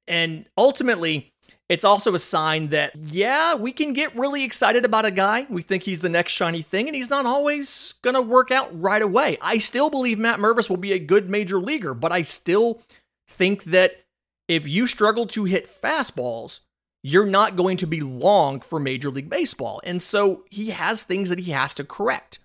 And 0.07 0.45
ultimately, 0.57 1.30
it's 1.71 1.86
also 1.86 2.13
a 2.13 2.19
sign 2.19 2.67
that, 2.67 2.91
yeah, 2.97 3.55
we 3.55 3.71
can 3.71 3.93
get 3.93 4.13
really 4.13 4.43
excited 4.43 4.84
about 4.84 5.05
a 5.05 5.12
guy. 5.12 5.47
We 5.49 5.62
think 5.62 5.84
he's 5.84 6.01
the 6.01 6.10
next 6.10 6.34
shiny 6.34 6.62
thing, 6.62 6.89
and 6.89 6.95
he's 6.95 7.10
not 7.10 7.25
always 7.25 7.93
going 8.01 8.15
to 8.15 8.21
work 8.21 8.51
out 8.51 8.77
right 8.77 9.01
away. 9.01 9.38
I 9.41 9.57
still 9.57 9.89
believe 9.89 10.19
Matt 10.19 10.38
Mervis 10.38 10.69
will 10.69 10.75
be 10.75 10.91
a 10.91 10.99
good 10.99 11.29
major 11.29 11.62
leaguer, 11.62 11.93
but 11.93 12.12
I 12.12 12.23
still 12.23 12.81
think 13.25 13.63
that 13.63 14.03
if 14.49 14.67
you 14.67 14.86
struggle 14.86 15.25
to 15.27 15.45
hit 15.45 15.65
fastballs, 15.65 16.60
you're 17.03 17.25
not 17.25 17.55
going 17.55 17.77
to 17.77 17.88
be 17.88 18.01
long 18.01 18.60
for 18.60 18.77
Major 18.77 19.10
League 19.10 19.29
Baseball. 19.29 19.79
And 19.86 20.01
so 20.01 20.43
he 20.49 20.71
has 20.71 21.03
things 21.03 21.29
that 21.29 21.39
he 21.39 21.51
has 21.51 21.73
to 21.75 21.86
correct. 21.86 22.39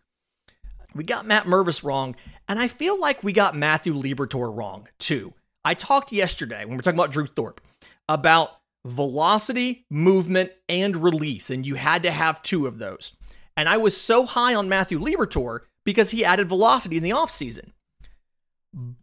We 0.94 1.02
got 1.02 1.26
Matt 1.26 1.46
Mervis 1.46 1.82
wrong, 1.82 2.14
and 2.48 2.60
I 2.60 2.68
feel 2.68 2.96
like 3.00 3.24
we 3.24 3.32
got 3.32 3.56
Matthew 3.56 3.92
Liberatore 3.92 4.56
wrong 4.56 4.86
too. 5.00 5.34
I 5.64 5.74
talked 5.74 6.12
yesterday 6.12 6.64
when 6.64 6.76
we 6.76 6.78
are 6.78 6.82
talking 6.82 7.00
about 7.00 7.10
Drew 7.10 7.26
Thorpe 7.26 7.60
about 8.08 8.60
velocity, 8.86 9.84
movement, 9.90 10.52
and 10.68 10.96
release. 10.96 11.50
And 11.50 11.66
you 11.66 11.74
had 11.74 12.02
to 12.04 12.10
have 12.10 12.42
two 12.42 12.66
of 12.66 12.78
those. 12.78 13.12
And 13.56 13.68
I 13.68 13.76
was 13.76 13.98
so 13.98 14.26
high 14.26 14.54
on 14.54 14.68
Matthew 14.68 14.98
Liberatore 14.98 15.60
because 15.84 16.10
he 16.10 16.24
added 16.24 16.48
velocity 16.48 16.96
in 16.96 17.02
the 17.02 17.10
offseason. 17.10 17.72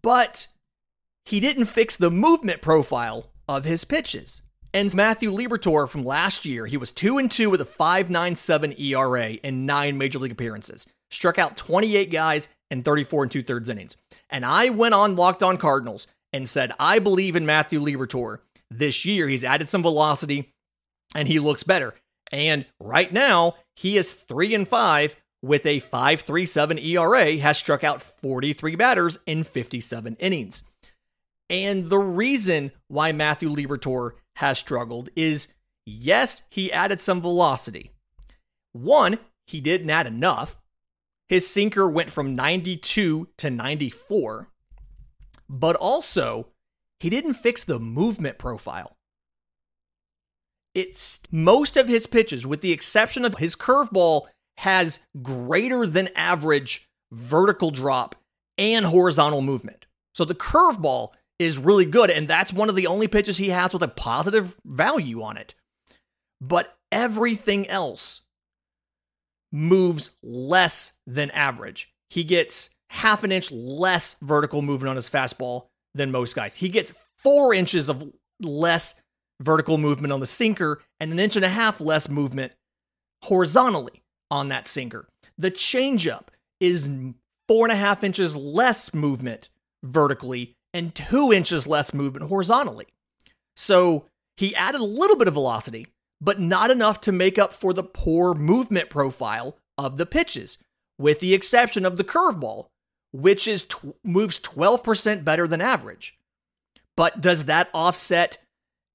But 0.02 0.48
he 1.26 1.40
didn't 1.40 1.66
fix 1.66 1.96
the 1.96 2.12
movement 2.12 2.62
profile 2.62 3.32
of 3.48 3.66
his 3.66 3.86
pitches. 3.86 4.42
And 4.74 4.94
Matthew 4.96 5.32
Liberatore 5.32 5.88
from 5.88 6.04
last 6.04 6.46
year, 6.46 6.66
he 6.66 6.78
was 6.78 6.92
2 6.92 7.18
and 7.18 7.30
2 7.30 7.50
with 7.50 7.62
a 7.62 7.66
5.97 7.66 8.80
ERA 8.80 9.30
in 9.32 9.66
9 9.66 9.98
major 9.98 10.20
league 10.20 10.32
appearances. 10.32 10.88
Struck 11.12 11.38
out 11.38 11.56
28 11.56 12.12
guys 12.12 12.50
in 12.72 12.82
34 12.82 13.24
and 13.24 13.32
2 13.32 13.44
thirds 13.44 13.70
innings. 13.70 13.96
And 14.30 14.44
I 14.44 14.70
went 14.70 14.96
on 14.96 15.16
Locked 15.16 15.44
On 15.44 15.58
Cardinals 15.58 16.08
and 16.32 16.50
said, 16.50 16.72
I 16.80 16.98
believe 16.98 17.36
in 17.36 17.46
Matthew 17.46 17.80
Liberatore 17.80 18.40
this 18.78 19.06
year. 19.06 19.28
He's 19.28 19.44
added 19.44 19.70
some 19.70 19.82
velocity 19.82 20.54
and 21.16 21.28
he 21.28 21.40
looks 21.40 21.64
better. 21.64 21.96
And 22.32 22.66
right 22.80 23.12
now, 23.12 23.56
he 23.76 23.98
is 23.98 24.12
3 24.12 24.56
and 24.56 24.68
5 24.68 25.16
with 25.42 25.66
a 25.66 25.82
5.37 25.82 26.84
ERA, 26.84 27.38
has 27.38 27.58
struck 27.58 27.84
out 27.84 28.02
43 28.02 28.76
batters 28.76 29.20
in 29.26 29.44
57 29.44 30.16
innings. 30.20 30.64
And 31.50 31.90
the 31.90 32.00
reason 32.00 32.72
why 32.88 33.12
Matthew 33.12 33.50
Liberatore 33.50 34.12
has 34.38 34.58
struggled 34.58 35.10
is 35.16 35.50
yes, 35.86 36.44
he 36.50 36.72
added 36.72 37.02
some 37.02 37.22
velocity. 37.22 37.92
One, 38.72 39.20
he 39.46 39.60
didn't 39.60 39.90
add 39.90 40.08
enough. 40.08 40.60
His 41.28 41.48
sinker 41.48 41.90
went 41.90 42.10
from 42.10 42.36
92 42.36 43.28
to 43.38 43.50
94. 43.50 44.50
But 45.50 45.76
also, 45.76 46.48
he 47.04 47.10
didn't 47.10 47.34
fix 47.34 47.66
the 47.66 47.80
movement 47.80 48.38
profile. 48.38 48.96
It's 50.74 51.20
most 51.32 51.76
of 51.76 51.90
his 51.90 52.08
pitches, 52.08 52.48
with 52.48 52.62
the 52.62 52.72
exception 52.72 53.26
of 53.26 53.40
his 53.40 53.58
curveball, 53.58 54.28
has 54.60 55.00
greater 55.22 55.86
than 55.86 56.08
average 56.16 56.90
vertical 57.12 57.72
drop 57.72 58.16
and 58.58 58.86
horizontal 58.86 59.42
movement. 59.42 59.86
So 60.16 60.24
the 60.24 60.34
curveball 60.34 61.10
is 61.40 61.58
really 61.58 61.84
good, 61.84 62.10
and 62.10 62.26
that's 62.26 62.54
one 62.54 62.70
of 62.70 62.76
the 62.76 62.88
only 62.88 63.10
pitches 63.10 63.38
he 63.38 63.50
has 63.50 63.74
with 63.74 63.84
a 63.84 63.90
positive 63.90 64.56
value 64.64 65.22
on 65.22 65.36
it. 65.36 65.56
But 66.40 66.78
everything 66.90 67.68
else 67.68 68.22
moves 69.52 70.12
less 70.24 70.94
than 71.06 71.32
average. 71.32 71.94
He 72.10 72.24
gets 72.24 72.70
half 72.92 73.26
an 73.26 73.34
inch 73.34 73.52
less 73.52 74.16
vertical 74.22 74.62
movement 74.62 74.92
on 74.92 74.96
his 74.96 75.10
fastball 75.10 75.66
than 75.94 76.12
most 76.12 76.36
guys. 76.36 76.56
He 76.56 76.70
gets 76.70 76.94
four 77.18 77.54
inches 77.54 77.90
of 77.90 78.12
less 78.42 78.96
vertical 79.42 79.78
movement 79.78 80.14
on 80.14 80.20
the 80.20 80.28
sinker 80.28 80.82
and 81.00 81.12
an 81.12 81.20
inch 81.20 81.36
and 81.36 81.46
a 81.46 81.50
half 81.50 81.82
less 81.82 82.10
movement 82.10 82.54
horizontally 83.24 84.04
on 84.32 84.50
that 84.50 84.68
sinker. 84.68 85.08
The 85.38 85.52
changeup 85.52 86.28
is 86.60 86.90
four 87.48 87.66
and 87.66 87.72
a 87.72 87.78
half 87.78 88.04
inches 88.04 88.36
less 88.36 88.94
movement 88.94 89.50
vertically 89.84 90.56
and 90.74 90.96
two 90.96 91.32
inches 91.32 91.68
less 91.68 91.94
movement 91.94 92.30
horizontally. 92.30 92.88
So 93.56 94.06
he 94.38 94.56
added 94.56 94.82
a 94.82 94.86
little 94.86 95.16
bit 95.16 95.28
of 95.28 95.36
velocity, 95.36 95.86
but 96.20 96.40
not 96.40 96.72
enough 96.72 97.02
to 97.02 97.12
make 97.12 97.38
up 97.38 97.54
for 97.54 97.74
the 97.74 97.84
poor 97.84 98.34
movement 98.34 98.90
profile 98.90 99.58
of 99.78 99.98
the 99.98 100.06
pitches, 100.06 100.58
with 100.98 101.20
the 101.20 101.34
exception 101.34 101.86
of 101.86 101.98
the 101.98 102.04
curveball, 102.04 102.68
which 103.14 103.48
is 103.48 103.66
t- 103.66 103.94
moves 104.04 104.40
12% 104.40 105.24
better 105.24 105.48
than 105.48 105.62
average. 105.62 106.18
But 106.98 107.22
does 107.22 107.46
that 107.46 107.70
offset 107.74 108.40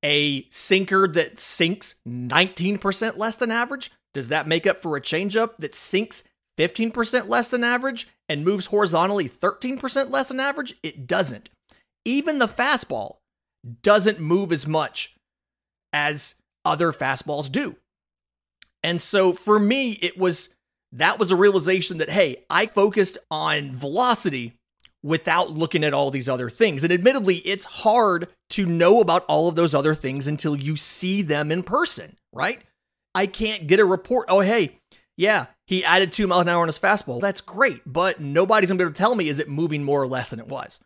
a 0.04 0.46
sinker 0.50 1.08
that 1.08 1.38
sinks 1.38 1.94
19% 2.06 3.16
less 3.16 3.36
than 3.36 3.50
average? 3.50 3.90
Does 4.14 4.28
that 4.28 4.48
make 4.48 4.66
up 4.66 4.80
for 4.80 4.96
a 4.96 5.00
changeup 5.00 5.56
that 5.58 5.74
sinks 5.74 6.24
15% 6.58 7.28
less 7.28 7.50
than 7.50 7.64
average 7.64 8.08
and 8.28 8.44
moves 8.44 8.66
horizontally 8.66 9.28
13% 9.28 10.10
less 10.10 10.28
than 10.28 10.40
average? 10.40 10.74
It 10.82 11.06
doesn't. 11.06 11.50
Even 12.04 12.38
the 12.38 12.46
fastball 12.46 13.16
doesn't 13.82 14.20
move 14.20 14.52
as 14.52 14.66
much 14.66 15.14
as 15.92 16.34
other 16.64 16.92
fastballs 16.92 17.50
do. 17.50 17.76
And 18.82 19.00
so 19.00 19.32
for 19.32 19.58
me, 19.58 19.92
it 20.02 20.16
was 20.16 20.54
that 20.92 21.18
was 21.18 21.30
a 21.30 21.36
realization 21.36 21.98
that, 21.98 22.10
hey, 22.10 22.44
I 22.48 22.66
focused 22.66 23.18
on 23.30 23.72
velocity 23.72 24.54
without 25.02 25.50
looking 25.50 25.84
at 25.84 25.94
all 25.94 26.10
these 26.10 26.28
other 26.28 26.50
things. 26.50 26.82
And 26.82 26.92
admittedly, 26.92 27.36
it's 27.36 27.64
hard 27.64 28.28
to 28.50 28.66
know 28.66 29.00
about 29.00 29.24
all 29.28 29.48
of 29.48 29.54
those 29.54 29.74
other 29.74 29.94
things 29.94 30.26
until 30.26 30.56
you 30.56 30.76
see 30.76 31.22
them 31.22 31.52
in 31.52 31.62
person, 31.62 32.16
right? 32.32 32.62
I 33.14 33.26
can't 33.26 33.66
get 33.66 33.80
a 33.80 33.84
report. 33.84 34.26
Oh, 34.28 34.40
hey, 34.40 34.78
yeah, 35.16 35.46
he 35.66 35.84
added 35.84 36.12
two 36.12 36.26
miles 36.26 36.42
an 36.42 36.48
hour 36.48 36.62
on 36.62 36.68
his 36.68 36.78
fastball. 36.78 37.20
That's 37.20 37.40
great, 37.40 37.82
but 37.84 38.20
nobody's 38.20 38.70
gonna 38.70 38.78
be 38.78 38.84
able 38.84 38.92
to 38.92 38.98
tell 38.98 39.14
me 39.14 39.28
is 39.28 39.38
it 39.38 39.48
moving 39.48 39.84
more 39.84 40.02
or 40.02 40.06
less 40.06 40.30
than 40.30 40.40
it 40.40 40.48
was. 40.48 40.80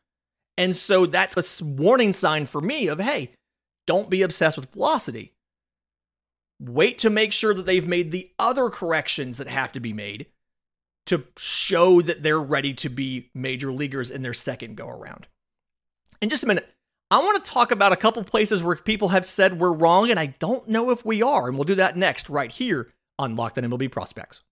And 0.57 0.75
so 0.75 1.07
that's 1.07 1.61
a 1.61 1.65
warning 1.65 2.13
sign 2.13 2.47
for 2.47 2.61
me 2.61 2.89
of 2.89 2.99
hey, 3.01 3.31
don't 3.87 4.11
be 4.11 4.23
obsessed 4.23 4.57
with 4.57 4.73
velocity. 4.73 5.33
Wait 6.65 6.97
to 6.99 7.11
make 7.11 7.33
sure 7.33 7.53
that 7.53 7.67
they've 7.67 7.89
made 7.89 8.13
the 8.13 8.31
other 8.39 8.71
corrections 8.71 9.39
that 9.39 9.49
have 9.49 9.73
to 9.73 9.81
be 9.81 9.93
made 9.93 10.27
to 11.07 11.25
show 11.37 12.01
that 12.01 12.23
they're 12.23 12.41
ready 12.41 12.73
to 12.73 12.89
be 12.89 13.31
major 13.35 13.73
leaguers 13.73 14.13
in 14.13 14.23
their 14.23 14.33
second 14.33 14.77
go 14.77 14.89
around. 14.89 15.27
In 16.21 16.29
just 16.29 16.45
a 16.45 16.47
minute, 16.47 16.73
I 17.11 17.19
want 17.19 17.45
to 17.45 17.51
talk 17.51 17.73
about 17.73 17.93
a 17.93 17.97
couple 17.97 18.23
places 18.23 18.63
where 18.63 18.77
people 18.77 19.09
have 19.09 19.27
said 19.27 19.59
we're 19.59 19.73
wrong, 19.73 20.09
and 20.09 20.21
I 20.21 20.27
don't 20.27 20.69
know 20.69 20.91
if 20.91 21.05
we 21.05 21.21
are. 21.21 21.49
And 21.49 21.57
we'll 21.59 21.65
do 21.65 21.75
that 21.75 21.97
next, 21.97 22.31
right 22.31 22.53
here 22.53 22.93
on 23.19 23.35
Locked 23.35 23.59
on 23.59 23.65
MLB 23.65 23.91
Prospects. 23.91 24.43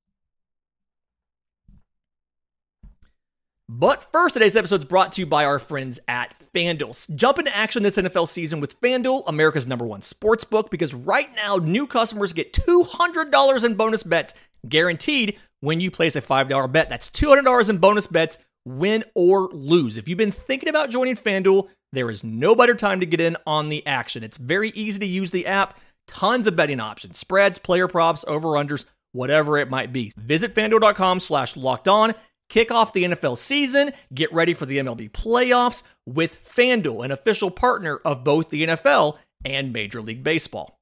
But 3.68 4.02
first, 4.02 4.34
today's 4.34 4.56
episode 4.56 4.80
is 4.80 4.86
brought 4.86 5.12
to 5.12 5.22
you 5.22 5.26
by 5.26 5.44
our 5.44 5.60
friends 5.60 6.00
at 6.08 6.34
FanDuel. 6.54 7.14
Jump 7.14 7.38
into 7.38 7.56
action 7.56 7.82
this 7.82 7.96
NFL 7.96 8.28
season 8.28 8.60
with 8.60 8.80
FanDuel, 8.80 9.24
America's 9.26 9.66
number 9.66 9.86
one 9.86 10.02
sports 10.02 10.44
book, 10.44 10.70
because 10.70 10.94
right 10.94 11.28
now, 11.36 11.56
new 11.56 11.86
customers 11.86 12.32
get 12.32 12.52
$200 12.52 13.64
in 13.64 13.74
bonus 13.74 14.02
bets 14.02 14.34
guaranteed 14.68 15.38
when 15.60 15.80
you 15.80 15.90
place 15.90 16.16
a 16.16 16.20
$5 16.20 16.72
bet. 16.72 16.88
That's 16.88 17.10
$200 17.10 17.70
in 17.70 17.78
bonus 17.78 18.06
bets, 18.06 18.38
win 18.64 19.04
or 19.14 19.48
lose. 19.52 19.96
If 19.96 20.08
you've 20.08 20.18
been 20.18 20.32
thinking 20.32 20.68
about 20.68 20.90
joining 20.90 21.16
FanDuel, 21.16 21.68
there 21.92 22.10
is 22.10 22.22
no 22.24 22.54
better 22.54 22.74
time 22.74 23.00
to 23.00 23.06
get 23.06 23.20
in 23.20 23.36
on 23.46 23.68
the 23.68 23.86
action. 23.86 24.22
It's 24.22 24.36
very 24.36 24.70
easy 24.70 25.00
to 25.00 25.06
use 25.06 25.30
the 25.30 25.46
app, 25.46 25.78
tons 26.06 26.46
of 26.46 26.56
betting 26.56 26.80
options, 26.80 27.18
spreads, 27.18 27.58
player 27.58 27.88
props, 27.88 28.24
over-unders, 28.28 28.84
whatever 29.12 29.58
it 29.58 29.70
might 29.70 29.92
be. 29.92 30.12
Visit 30.16 30.54
fanduel.com 30.54 31.20
slash 31.20 31.56
locked 31.56 31.88
on 31.88 32.14
Kick 32.50 32.70
off 32.70 32.92
the 32.92 33.04
NFL 33.04 33.38
season, 33.38 33.92
get 34.12 34.30
ready 34.32 34.52
for 34.52 34.66
the 34.66 34.78
MLB 34.78 35.10
playoffs 35.12 35.84
with 36.04 36.44
FanDuel, 36.44 37.04
an 37.04 37.12
official 37.12 37.50
partner 37.50 38.00
of 38.04 38.24
both 38.24 38.50
the 38.50 38.66
NFL 38.66 39.16
and 39.44 39.72
Major 39.72 40.02
League 40.02 40.24
Baseball. 40.24 40.78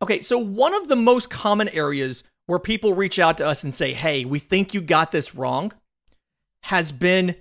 Okay, 0.00 0.20
so 0.20 0.38
one 0.38 0.74
of 0.74 0.88
the 0.88 0.96
most 0.96 1.28
common 1.28 1.68
areas 1.68 2.22
where 2.46 2.60
people 2.60 2.94
reach 2.94 3.18
out 3.18 3.36
to 3.38 3.46
us 3.46 3.64
and 3.64 3.74
say, 3.74 3.92
hey, 3.92 4.24
we 4.24 4.38
think 4.38 4.72
you 4.72 4.80
got 4.80 5.12
this 5.12 5.34
wrong, 5.34 5.72
has 6.62 6.92
been 6.92 7.34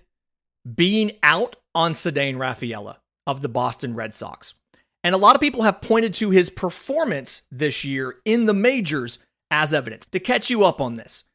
being 0.75 1.11
out 1.23 1.55
on 1.73 1.91
Ceddanne 1.91 2.39
Rafaela 2.39 2.99
of 3.25 3.41
the 3.41 3.49
Boston 3.49 3.95
Red 3.95 4.13
Sox. 4.13 4.55
And 5.03 5.15
a 5.15 5.19
lot 5.19 5.35
of 5.35 5.41
people 5.41 5.63
have 5.63 5.81
pointed 5.81 6.13
to 6.15 6.31
his 6.31 6.49
performance 6.49 7.43
this 7.51 7.85
year 7.85 8.17
in 8.25 8.45
the 8.45 8.53
majors 8.53 9.19
as 9.51 9.73
evidence. 9.73 10.05
To 10.07 10.19
catch 10.19 10.49
you 10.49 10.63
up 10.63 10.79
on 10.79 10.95
this, 10.95 11.25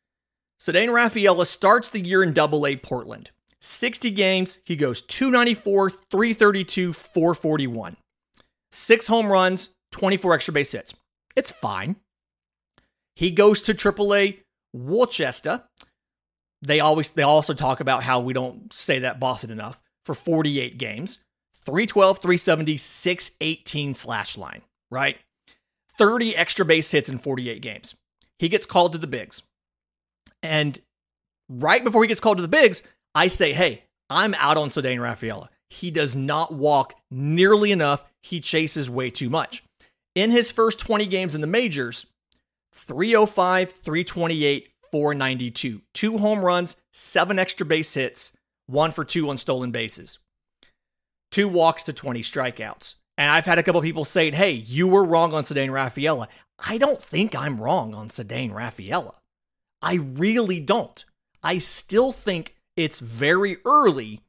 Ceddanne 0.60 0.92
Rafaela 0.92 1.46
starts 1.46 1.88
the 1.88 2.00
year 2.00 2.22
in 2.22 2.32
Double 2.32 2.66
A 2.66 2.76
Portland. 2.76 3.30
60 3.60 4.10
games, 4.10 4.58
he 4.64 4.76
goes 4.76 5.00
294, 5.02 5.90
332, 5.90 6.92
441. 6.92 7.96
Six 8.70 9.06
home 9.06 9.28
runs, 9.28 9.70
24 9.92 10.34
extra 10.34 10.52
base 10.52 10.72
hits. 10.72 10.94
It's 11.34 11.50
fine. 11.50 11.96
He 13.16 13.30
goes 13.30 13.62
to 13.62 13.74
AAA 13.74 14.38
Worcester. 14.72 15.62
They 16.60 16.80
always 16.80 17.10
they 17.10 17.22
also 17.22 17.54
talk 17.54 17.80
about 17.80 18.02
how 18.02 18.20
we 18.20 18.32
don't 18.32 18.72
say 18.72 18.98
that 19.00 19.20
Boston 19.20 19.50
enough 19.50 19.80
for 20.04 20.14
48 20.14 20.78
games. 20.78 21.18
312, 21.64 22.18
370, 22.18 22.76
618 22.76 23.94
slash 23.94 24.36
line, 24.36 24.62
right? 24.90 25.18
30 25.96 26.36
extra 26.36 26.64
base 26.64 26.90
hits 26.90 27.08
in 27.08 27.18
48 27.18 27.62
games. 27.62 27.94
He 28.38 28.48
gets 28.48 28.66
called 28.66 28.92
to 28.92 28.98
the 28.98 29.06
bigs. 29.06 29.42
And 30.42 30.78
right 31.48 31.82
before 31.82 32.02
he 32.02 32.08
gets 32.08 32.20
called 32.20 32.38
to 32.38 32.42
the 32.42 32.48
bigs, 32.48 32.82
I 33.14 33.28
say, 33.28 33.52
hey, 33.52 33.84
I'm 34.10 34.34
out 34.34 34.56
on 34.56 34.68
Ceddanne 34.68 35.00
Rafaela. 35.00 35.50
He 35.70 35.90
does 35.90 36.14
not 36.14 36.52
walk 36.52 36.94
nearly 37.10 37.72
enough. 37.72 38.04
He 38.22 38.40
chases 38.40 38.90
way 38.90 39.10
too 39.10 39.30
much. 39.30 39.64
In 40.14 40.30
his 40.30 40.52
first 40.52 40.78
20 40.78 41.06
games 41.06 41.34
in 41.34 41.40
the 41.40 41.46
majors, 41.46 42.06
305, 42.72 43.70
328, 43.70 44.68
492. 44.90 45.82
Two 45.92 46.18
home 46.18 46.40
runs, 46.40 46.76
seven 46.92 47.38
extra 47.38 47.66
base 47.66 47.94
hits, 47.94 48.36
one 48.66 48.90
for 48.90 49.04
two 49.04 49.28
on 49.28 49.36
stolen 49.36 49.70
bases. 49.70 50.18
Two 51.30 51.48
walks 51.48 51.84
to 51.84 51.92
20 51.92 52.22
strikeouts. 52.22 52.94
And 53.16 53.30
I've 53.30 53.46
had 53.46 53.58
a 53.58 53.62
couple 53.62 53.80
people 53.80 54.04
saying, 54.04 54.34
hey, 54.34 54.52
you 54.52 54.88
were 54.88 55.04
wrong 55.04 55.34
on 55.34 55.44
Ceddanne 55.44 55.72
Rafaela. 55.72 56.28
I 56.58 56.78
don't 56.78 57.00
think 57.00 57.34
I'm 57.34 57.60
wrong 57.60 57.94
on 57.94 58.08
Ceddanne 58.08 58.52
Rafaela. 58.52 59.14
I 59.82 59.94
really 59.94 60.60
don't. 60.60 61.04
I 61.42 61.58
still 61.58 62.12
think 62.12 62.56
it's 62.76 63.00
very 63.00 63.58
early, 63.64 64.22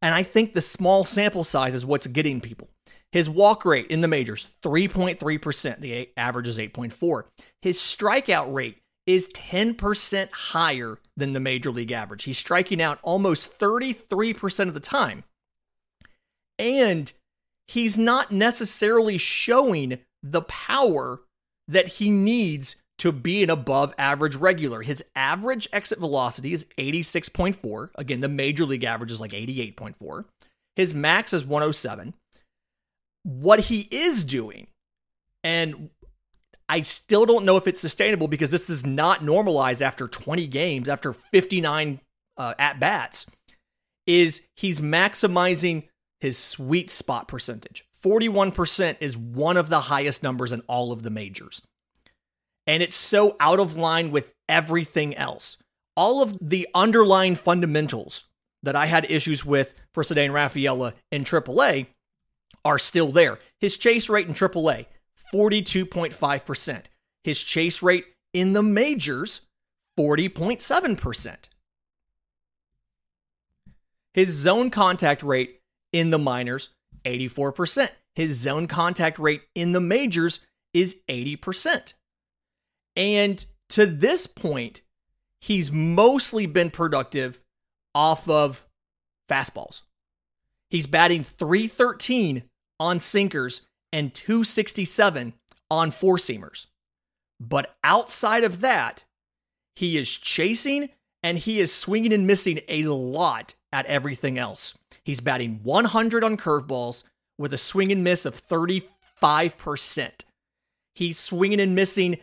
and 0.00 0.14
I 0.14 0.22
think 0.22 0.54
the 0.54 0.60
small 0.60 1.04
sample 1.04 1.44
size 1.44 1.74
is 1.74 1.84
what's 1.84 2.06
getting 2.06 2.40
people. 2.40 2.68
His 3.12 3.28
walk 3.28 3.64
rate 3.64 3.88
in 3.88 4.00
the 4.00 4.08
majors, 4.08 4.48
3.3%. 4.62 5.80
The 5.80 6.10
average 6.16 6.48
is 6.48 6.58
8.4. 6.58 7.24
His 7.60 7.78
strikeout 7.78 8.52
rate 8.52 8.78
is 9.06 9.28
10% 9.30 10.30
higher 10.30 10.98
than 11.16 11.32
the 11.32 11.40
major 11.40 11.70
league 11.70 11.90
average. 11.90 12.24
He's 12.24 12.38
striking 12.38 12.80
out 12.80 13.00
almost 13.02 13.58
33% 13.58 14.68
of 14.68 14.74
the 14.74 14.80
time. 14.80 15.24
And 16.58 17.12
he's 17.66 17.98
not 17.98 18.30
necessarily 18.30 19.18
showing 19.18 19.98
the 20.22 20.42
power 20.42 21.20
that 21.70 21.88
he 21.88 22.10
needs 22.10 22.76
to 22.98 23.12
be 23.12 23.42
an 23.42 23.48
above 23.48 23.94
average 23.96 24.36
regular. 24.36 24.82
His 24.82 25.02
average 25.16 25.68
exit 25.72 25.98
velocity 25.98 26.52
is 26.52 26.66
86.4. 26.76 27.90
Again, 27.94 28.20
the 28.20 28.28
major 28.28 28.66
league 28.66 28.84
average 28.84 29.12
is 29.12 29.20
like 29.20 29.30
88.4. 29.30 30.24
His 30.76 30.92
max 30.92 31.32
is 31.32 31.44
107. 31.44 32.14
What 33.22 33.60
he 33.60 33.88
is 33.90 34.24
doing, 34.24 34.66
and 35.44 35.90
I 36.68 36.82
still 36.82 37.26
don't 37.26 37.44
know 37.44 37.56
if 37.56 37.66
it's 37.66 37.80
sustainable 37.80 38.28
because 38.28 38.50
this 38.50 38.68
is 38.68 38.84
not 38.84 39.24
normalized 39.24 39.82
after 39.82 40.08
20 40.08 40.46
games, 40.46 40.88
after 40.88 41.12
59 41.12 42.00
uh, 42.36 42.54
at 42.58 42.80
bats, 42.80 43.26
is 44.06 44.46
he's 44.56 44.80
maximizing 44.80 45.84
his 46.20 46.36
sweet 46.36 46.90
spot 46.90 47.28
percentage. 47.28 47.84
41% 48.02 48.96
is 49.00 49.16
one 49.16 49.56
of 49.56 49.68
the 49.68 49.82
highest 49.82 50.22
numbers 50.22 50.52
in 50.52 50.60
all 50.62 50.92
of 50.92 51.02
the 51.02 51.10
majors. 51.10 51.62
And 52.66 52.82
it's 52.82 52.96
so 52.96 53.36
out 53.40 53.60
of 53.60 53.76
line 53.76 54.10
with 54.10 54.32
everything 54.48 55.16
else. 55.16 55.58
All 55.96 56.22
of 56.22 56.36
the 56.40 56.68
underlying 56.74 57.34
fundamentals 57.34 58.24
that 58.62 58.76
I 58.76 58.86
had 58.86 59.10
issues 59.10 59.44
with 59.44 59.74
for 59.92 60.02
Ceddanne 60.02 60.32
Rafaela 60.32 60.94
in 61.10 61.24
AAA 61.24 61.86
are 62.64 62.78
still 62.78 63.10
there. 63.10 63.38
His 63.58 63.76
chase 63.76 64.08
rate 64.08 64.28
in 64.28 64.34
AAA, 64.34 64.86
42.5%. 65.32 66.82
His 67.24 67.42
chase 67.42 67.82
rate 67.82 68.06
in 68.32 68.52
the 68.52 68.62
majors, 68.62 69.42
40.7%. 69.98 71.36
His 74.12 74.30
zone 74.30 74.70
contact 74.70 75.22
rate 75.22 75.60
in 75.92 76.10
the 76.10 76.18
minors, 76.18 76.70
84%. 77.04 77.90
His 78.14 78.38
zone 78.38 78.66
contact 78.66 79.18
rate 79.18 79.42
in 79.54 79.72
the 79.72 79.80
majors 79.80 80.40
is 80.74 80.96
80%. 81.08 81.94
And 82.96 83.44
to 83.70 83.86
this 83.86 84.26
point, 84.26 84.82
he's 85.40 85.70
mostly 85.70 86.46
been 86.46 86.70
productive 86.70 87.40
off 87.94 88.28
of 88.28 88.66
fastballs. 89.28 89.82
He's 90.68 90.86
batting 90.86 91.24
313 91.24 92.44
on 92.78 93.00
sinkers 93.00 93.62
and 93.92 94.14
267 94.14 95.34
on 95.70 95.90
four 95.90 96.16
seamers. 96.16 96.66
But 97.40 97.74
outside 97.82 98.44
of 98.44 98.60
that, 98.60 99.04
he 99.74 99.96
is 99.96 100.10
chasing 100.10 100.90
and 101.22 101.38
he 101.38 101.60
is 101.60 101.72
swinging 101.74 102.12
and 102.12 102.26
missing 102.26 102.60
a 102.68 102.84
lot 102.84 103.54
at 103.72 103.86
everything 103.86 104.38
else. 104.38 104.74
He's 105.04 105.20
batting 105.20 105.60
100 105.62 106.24
on 106.24 106.36
curveballs 106.36 107.04
with 107.38 107.54
a 107.54 107.58
swing 107.58 107.90
and 107.90 108.04
miss 108.04 108.26
of 108.26 108.40
35%. 108.40 110.10
He's 110.94 111.18
swinging 111.18 111.60
and 111.60 111.74
missing 111.74 112.18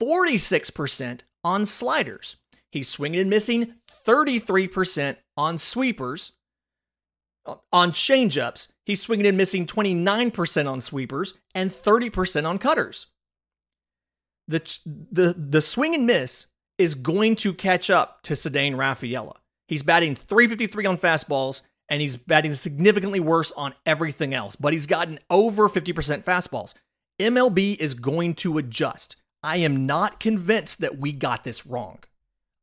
46% 0.00 1.20
on 1.44 1.64
sliders. 1.64 2.36
He's 2.70 2.88
swinging 2.88 3.20
and 3.20 3.30
missing 3.30 3.74
33% 4.06 5.16
on 5.36 5.58
sweepers. 5.58 6.32
Uh, 7.46 7.56
on 7.72 7.92
changeups, 7.92 8.68
he's 8.84 9.00
swinging 9.00 9.26
and 9.26 9.36
missing 9.36 9.66
29% 9.66 10.70
on 10.70 10.80
sweepers 10.80 11.34
and 11.54 11.70
30% 11.70 12.46
on 12.46 12.58
cutters. 12.58 13.06
the 14.46 14.60
the 15.12 15.34
the 15.34 15.60
swing 15.60 15.94
and 15.94 16.06
miss 16.06 16.46
is 16.78 16.94
going 16.94 17.36
to 17.36 17.52
catch 17.52 17.90
up 17.90 18.22
to 18.22 18.34
Ceddanne 18.34 18.76
Rafaela. 18.76 19.36
He's 19.66 19.82
batting 19.82 20.14
353 20.14 20.86
on 20.86 20.98
fastballs 20.98 21.62
and 21.88 22.00
he's 22.00 22.16
batting 22.16 22.54
significantly 22.54 23.20
worse 23.20 23.52
on 23.52 23.74
everything 23.86 24.34
else, 24.34 24.56
but 24.56 24.72
he's 24.72 24.86
gotten 24.86 25.18
over 25.30 25.68
50% 25.68 26.24
fastballs. 26.24 26.74
MLB 27.20 27.78
is 27.78 27.94
going 27.94 28.34
to 28.34 28.58
adjust. 28.58 29.16
I 29.42 29.58
am 29.58 29.86
not 29.86 30.20
convinced 30.20 30.80
that 30.80 30.98
we 30.98 31.12
got 31.12 31.44
this 31.44 31.66
wrong. 31.66 32.00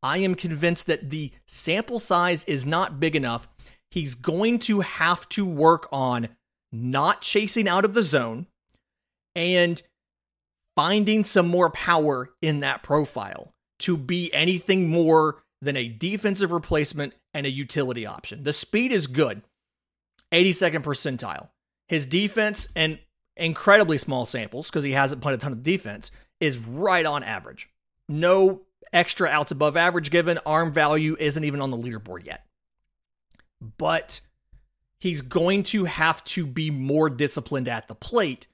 I 0.03 0.17
am 0.17 0.35
convinced 0.35 0.87
that 0.87 1.09
the 1.09 1.31
sample 1.47 1.99
size 1.99 2.43
is 2.43 2.65
not 2.65 2.99
big 2.99 3.15
enough. 3.15 3.47
He's 3.89 4.13
going 4.13 4.59
to 4.59 4.81
have 4.81 5.27
to 5.29 5.45
work 5.45 5.87
on 5.91 6.29
not 6.71 7.21
chasing 7.21 7.67
out 7.67 7.85
of 7.85 7.93
the 7.93 8.03
zone 8.03 8.47
and 9.33 9.81
finding 10.75 11.23
some 11.23 11.47
more 11.47 11.69
power 11.69 12.29
in 12.41 12.59
that 12.59 12.83
profile 12.83 13.53
to 13.79 13.97
be 13.97 14.33
anything 14.33 14.89
more 14.89 15.43
than 15.61 15.77
a 15.77 15.87
defensive 15.87 16.51
replacement 16.51 17.13
and 17.33 17.45
a 17.45 17.51
utility 17.51 18.05
option. 18.05 18.43
The 18.43 18.53
speed 18.53 18.91
is 18.91 19.07
good, 19.07 19.41
82nd 20.31 20.83
percentile. 20.83 21.49
His 21.87 22.07
defense 22.07 22.67
and 22.75 22.99
incredibly 23.37 23.97
small 23.97 24.25
samples 24.25 24.69
because 24.69 24.83
he 24.83 24.91
hasn't 24.91 25.21
played 25.21 25.35
a 25.35 25.37
ton 25.37 25.51
of 25.51 25.63
defense 25.63 26.11
is 26.39 26.57
right 26.57 27.05
on 27.05 27.23
average. 27.23 27.69
No 28.07 28.61
extra 28.93 29.27
outs 29.29 29.51
above 29.51 29.77
average 29.77 30.11
given. 30.11 30.39
Arm 30.45 30.71
value 30.71 31.15
isn't 31.19 31.43
even 31.43 31.61
on 31.61 31.71
the 31.71 31.77
leaderboard 31.77 32.25
yet. 32.25 32.45
But 33.77 34.21
he's 34.99 35.21
going 35.21 35.63
to 35.63 35.85
have 35.85 36.23
to 36.25 36.45
be 36.45 36.71
more 36.71 37.09
disciplined 37.09 37.67
at 37.67 37.87
the 37.87 37.95
plate. 37.95 38.47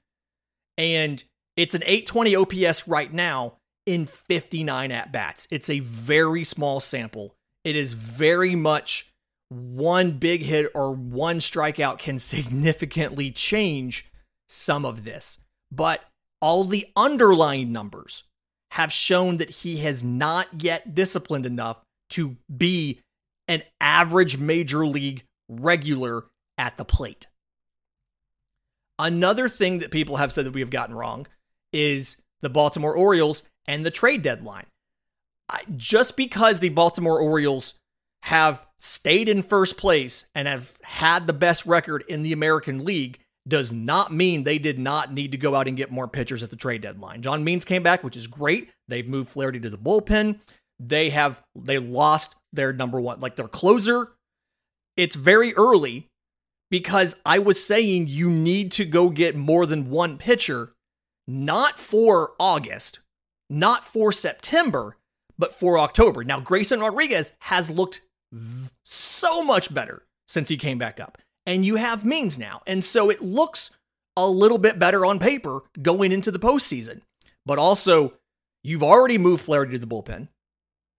And 0.78 1.22
it's 1.56 1.74
an 1.74 1.82
820 1.84 2.36
OPS 2.36 2.88
right 2.88 3.12
now 3.12 3.54
in 3.86 4.06
59 4.06 4.92
at 4.92 5.12
bats. 5.12 5.48
It's 5.50 5.70
a 5.70 5.80
very 5.80 6.44
small 6.44 6.80
sample. 6.80 7.34
It 7.64 7.76
is 7.76 7.92
very 7.92 8.54
much 8.54 9.10
one 9.48 10.12
big 10.12 10.42
hit 10.42 10.70
or 10.74 10.92
one 10.92 11.38
strikeout 11.38 11.98
can 11.98 12.18
significantly 12.18 13.30
change 13.30 14.10
some 14.48 14.84
of 14.84 15.04
this. 15.04 15.38
But 15.70 16.04
all 16.40 16.64
the 16.64 16.88
underlying 16.96 17.72
numbers 17.72 18.24
have 18.72 18.92
shown 18.92 19.36
that 19.36 19.50
he 19.50 19.78
has 19.78 20.02
not 20.02 20.62
yet 20.62 20.94
disciplined 20.94 21.46
enough 21.46 21.80
to 22.10 22.36
be 22.54 23.00
an 23.48 23.62
average 23.80 24.38
major 24.38 24.86
league 24.86 25.24
regular 25.48 26.24
at 26.56 26.78
the 26.78 26.84
plate. 26.84 27.26
Another 28.98 29.48
thing 29.48 29.78
that 29.78 29.90
people 29.90 30.16
have 30.16 30.32
said 30.32 30.46
that 30.46 30.54
we 30.54 30.60
have 30.60 30.70
gotten 30.70 30.94
wrong 30.94 31.26
is 31.72 32.16
the 32.40 32.50
Baltimore 32.50 32.94
Orioles 32.94 33.42
and 33.66 33.84
the 33.84 33.90
trade 33.90 34.22
deadline. 34.22 34.66
Just 35.76 36.16
because 36.16 36.60
the 36.60 36.70
Baltimore 36.70 37.20
Orioles 37.20 37.74
have 38.22 38.64
stayed 38.78 39.28
in 39.28 39.42
first 39.42 39.76
place 39.76 40.24
and 40.34 40.48
have 40.48 40.78
had 40.82 41.26
the 41.26 41.32
best 41.32 41.66
record 41.66 42.04
in 42.08 42.22
the 42.22 42.32
American 42.32 42.84
League 42.84 43.18
does 43.46 43.72
not 43.72 44.12
mean 44.12 44.44
they 44.44 44.58
did 44.58 44.78
not 44.78 45.12
need 45.12 45.32
to 45.32 45.38
go 45.38 45.54
out 45.56 45.66
and 45.66 45.76
get 45.76 45.90
more 45.90 46.06
pitchers 46.06 46.42
at 46.42 46.50
the 46.50 46.56
trade 46.56 46.80
deadline. 46.80 47.22
John 47.22 47.42
Means 47.42 47.64
came 47.64 47.82
back, 47.82 48.04
which 48.04 48.16
is 48.16 48.26
great. 48.26 48.70
They've 48.88 49.06
moved 49.06 49.30
Flaherty 49.30 49.58
to 49.60 49.70
the 49.70 49.78
bullpen. 49.78 50.38
They 50.78 51.10
have 51.10 51.42
they 51.54 51.78
lost 51.78 52.34
their 52.52 52.72
number 52.72 53.00
one, 53.00 53.20
like 53.20 53.36
their 53.36 53.48
closer. 53.48 54.12
It's 54.96 55.16
very 55.16 55.54
early 55.54 56.06
because 56.70 57.16
I 57.26 57.38
was 57.38 57.64
saying 57.64 58.06
you 58.08 58.30
need 58.30 58.72
to 58.72 58.84
go 58.84 59.10
get 59.10 59.36
more 59.36 59.66
than 59.66 59.90
one 59.90 60.18
pitcher, 60.18 60.72
not 61.26 61.78
for 61.78 62.32
August, 62.38 63.00
not 63.52 63.84
for 63.84 64.12
September, 64.12 64.96
but 65.38 65.54
for 65.54 65.78
October. 65.78 66.24
Now, 66.24 66.40
Grayson 66.40 66.80
Rodriguez 66.80 67.32
has 67.40 67.70
looked 67.70 68.00
so 68.84 69.44
much 69.44 69.72
better 69.72 70.06
since 70.26 70.48
he 70.48 70.56
came 70.56 70.78
back 70.78 70.98
up 70.98 71.18
and 71.46 71.64
you 71.64 71.76
have 71.76 72.04
Means 72.04 72.38
now. 72.38 72.62
And 72.66 72.84
so 72.84 73.10
it 73.10 73.20
looks 73.20 73.70
a 74.16 74.26
little 74.26 74.58
bit 74.58 74.78
better 74.78 75.04
on 75.04 75.18
paper 75.18 75.60
going 75.80 76.12
into 76.12 76.30
the 76.30 76.38
postseason. 76.38 77.02
But 77.44 77.58
also, 77.58 78.14
you've 78.62 78.82
already 78.82 79.18
moved 79.18 79.44
Flaherty 79.44 79.72
to 79.72 79.78
the 79.78 79.86
bullpen, 79.86 80.28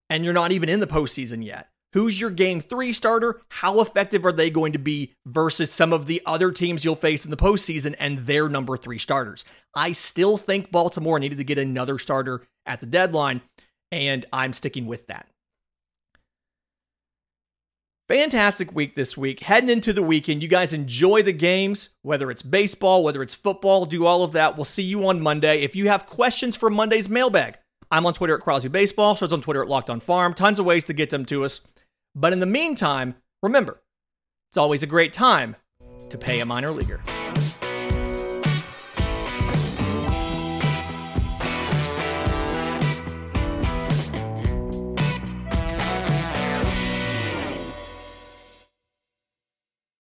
and 0.10 0.26
you're 0.26 0.34
not 0.34 0.52
even 0.52 0.70
in 0.70 0.80
the 0.80 0.88
postseason 0.88 1.44
yet. 1.44 1.70
Who's 1.94 2.20
your 2.20 2.32
game 2.32 2.60
three 2.60 2.92
starter? 2.92 3.42
How 3.50 3.80
effective 3.80 4.26
are 4.26 4.32
they 4.32 4.50
going 4.50 4.74
to 4.74 4.80
be 4.80 5.14
versus 5.26 5.72
some 5.72 5.94
of 5.94 6.08
the 6.08 6.22
other 6.26 6.52
teams 6.52 6.84
you'll 6.84 6.96
face 6.96 7.24
in 7.24 7.32
the 7.32 7.38
postseason 7.38 7.96
and 8.00 8.26
their 8.26 8.50
number 8.50 8.76
three 8.78 8.98
starters? 8.98 9.46
I 9.76 9.92
still 9.92 10.38
think 10.38 10.72
Baltimore 10.72 11.20
needed 11.20 11.38
to 11.38 11.44
get 11.44 11.60
another 11.60 12.00
starter 12.00 12.44
at 12.66 12.80
the 12.80 12.88
deadline, 12.88 13.42
and 13.92 14.26
I'm 14.34 14.54
sticking 14.54 14.88
with 14.88 15.08
that. 15.08 15.28
Fantastic 18.10 18.76
week 18.76 18.96
this 18.96 19.16
week. 19.16 19.40
Heading 19.40 19.70
into 19.70 19.94
the 19.94 20.04
weekend, 20.04 20.44
you 20.44 20.50
guys 20.50 20.74
enjoy 20.74 21.24
the 21.24 21.32
games, 21.32 21.90
whether 22.02 22.30
it's 22.30 22.42
baseball, 22.42 23.04
whether 23.04 23.24
it's 23.24 23.34
football, 23.34 23.86
do 23.86 24.06
all 24.06 24.24
of 24.24 24.34
that. 24.34 24.58
We'll 24.58 24.66
see 24.66 24.84
you 24.84 25.08
on 25.08 25.22
Monday. 25.22 25.62
If 25.62 25.76
you 25.76 25.88
have 25.88 26.06
questions 26.06 26.56
for 26.56 26.70
Monday's 26.70 27.08
mailbag, 27.08 27.58
I'm 27.90 28.06
on 28.06 28.14
Twitter 28.14 28.36
at 28.36 28.42
Crosby 28.42 28.70
Baseball. 28.70 29.16
Show's 29.16 29.32
on 29.32 29.42
Twitter 29.42 29.62
at 29.62 29.70
Locked 29.70 29.90
On 29.90 30.00
Farm. 30.00 30.34
Tons 30.34 30.60
of 30.60 30.66
ways 30.66 30.84
to 30.86 30.94
get 30.94 31.12
them 31.12 31.26
to 31.26 31.46
us. 31.46 31.62
But 32.16 32.34
in 32.34 32.40
the 32.40 32.46
meantime, 32.46 33.16
remember, 33.42 33.82
it's 34.50 34.58
always 34.58 34.84
a 34.84 34.88
great 34.88 35.14
time 35.14 35.56
to 36.10 36.18
pay 36.18 36.40
a 36.40 36.46
minor 36.46 36.72
leaguer. 36.72 37.02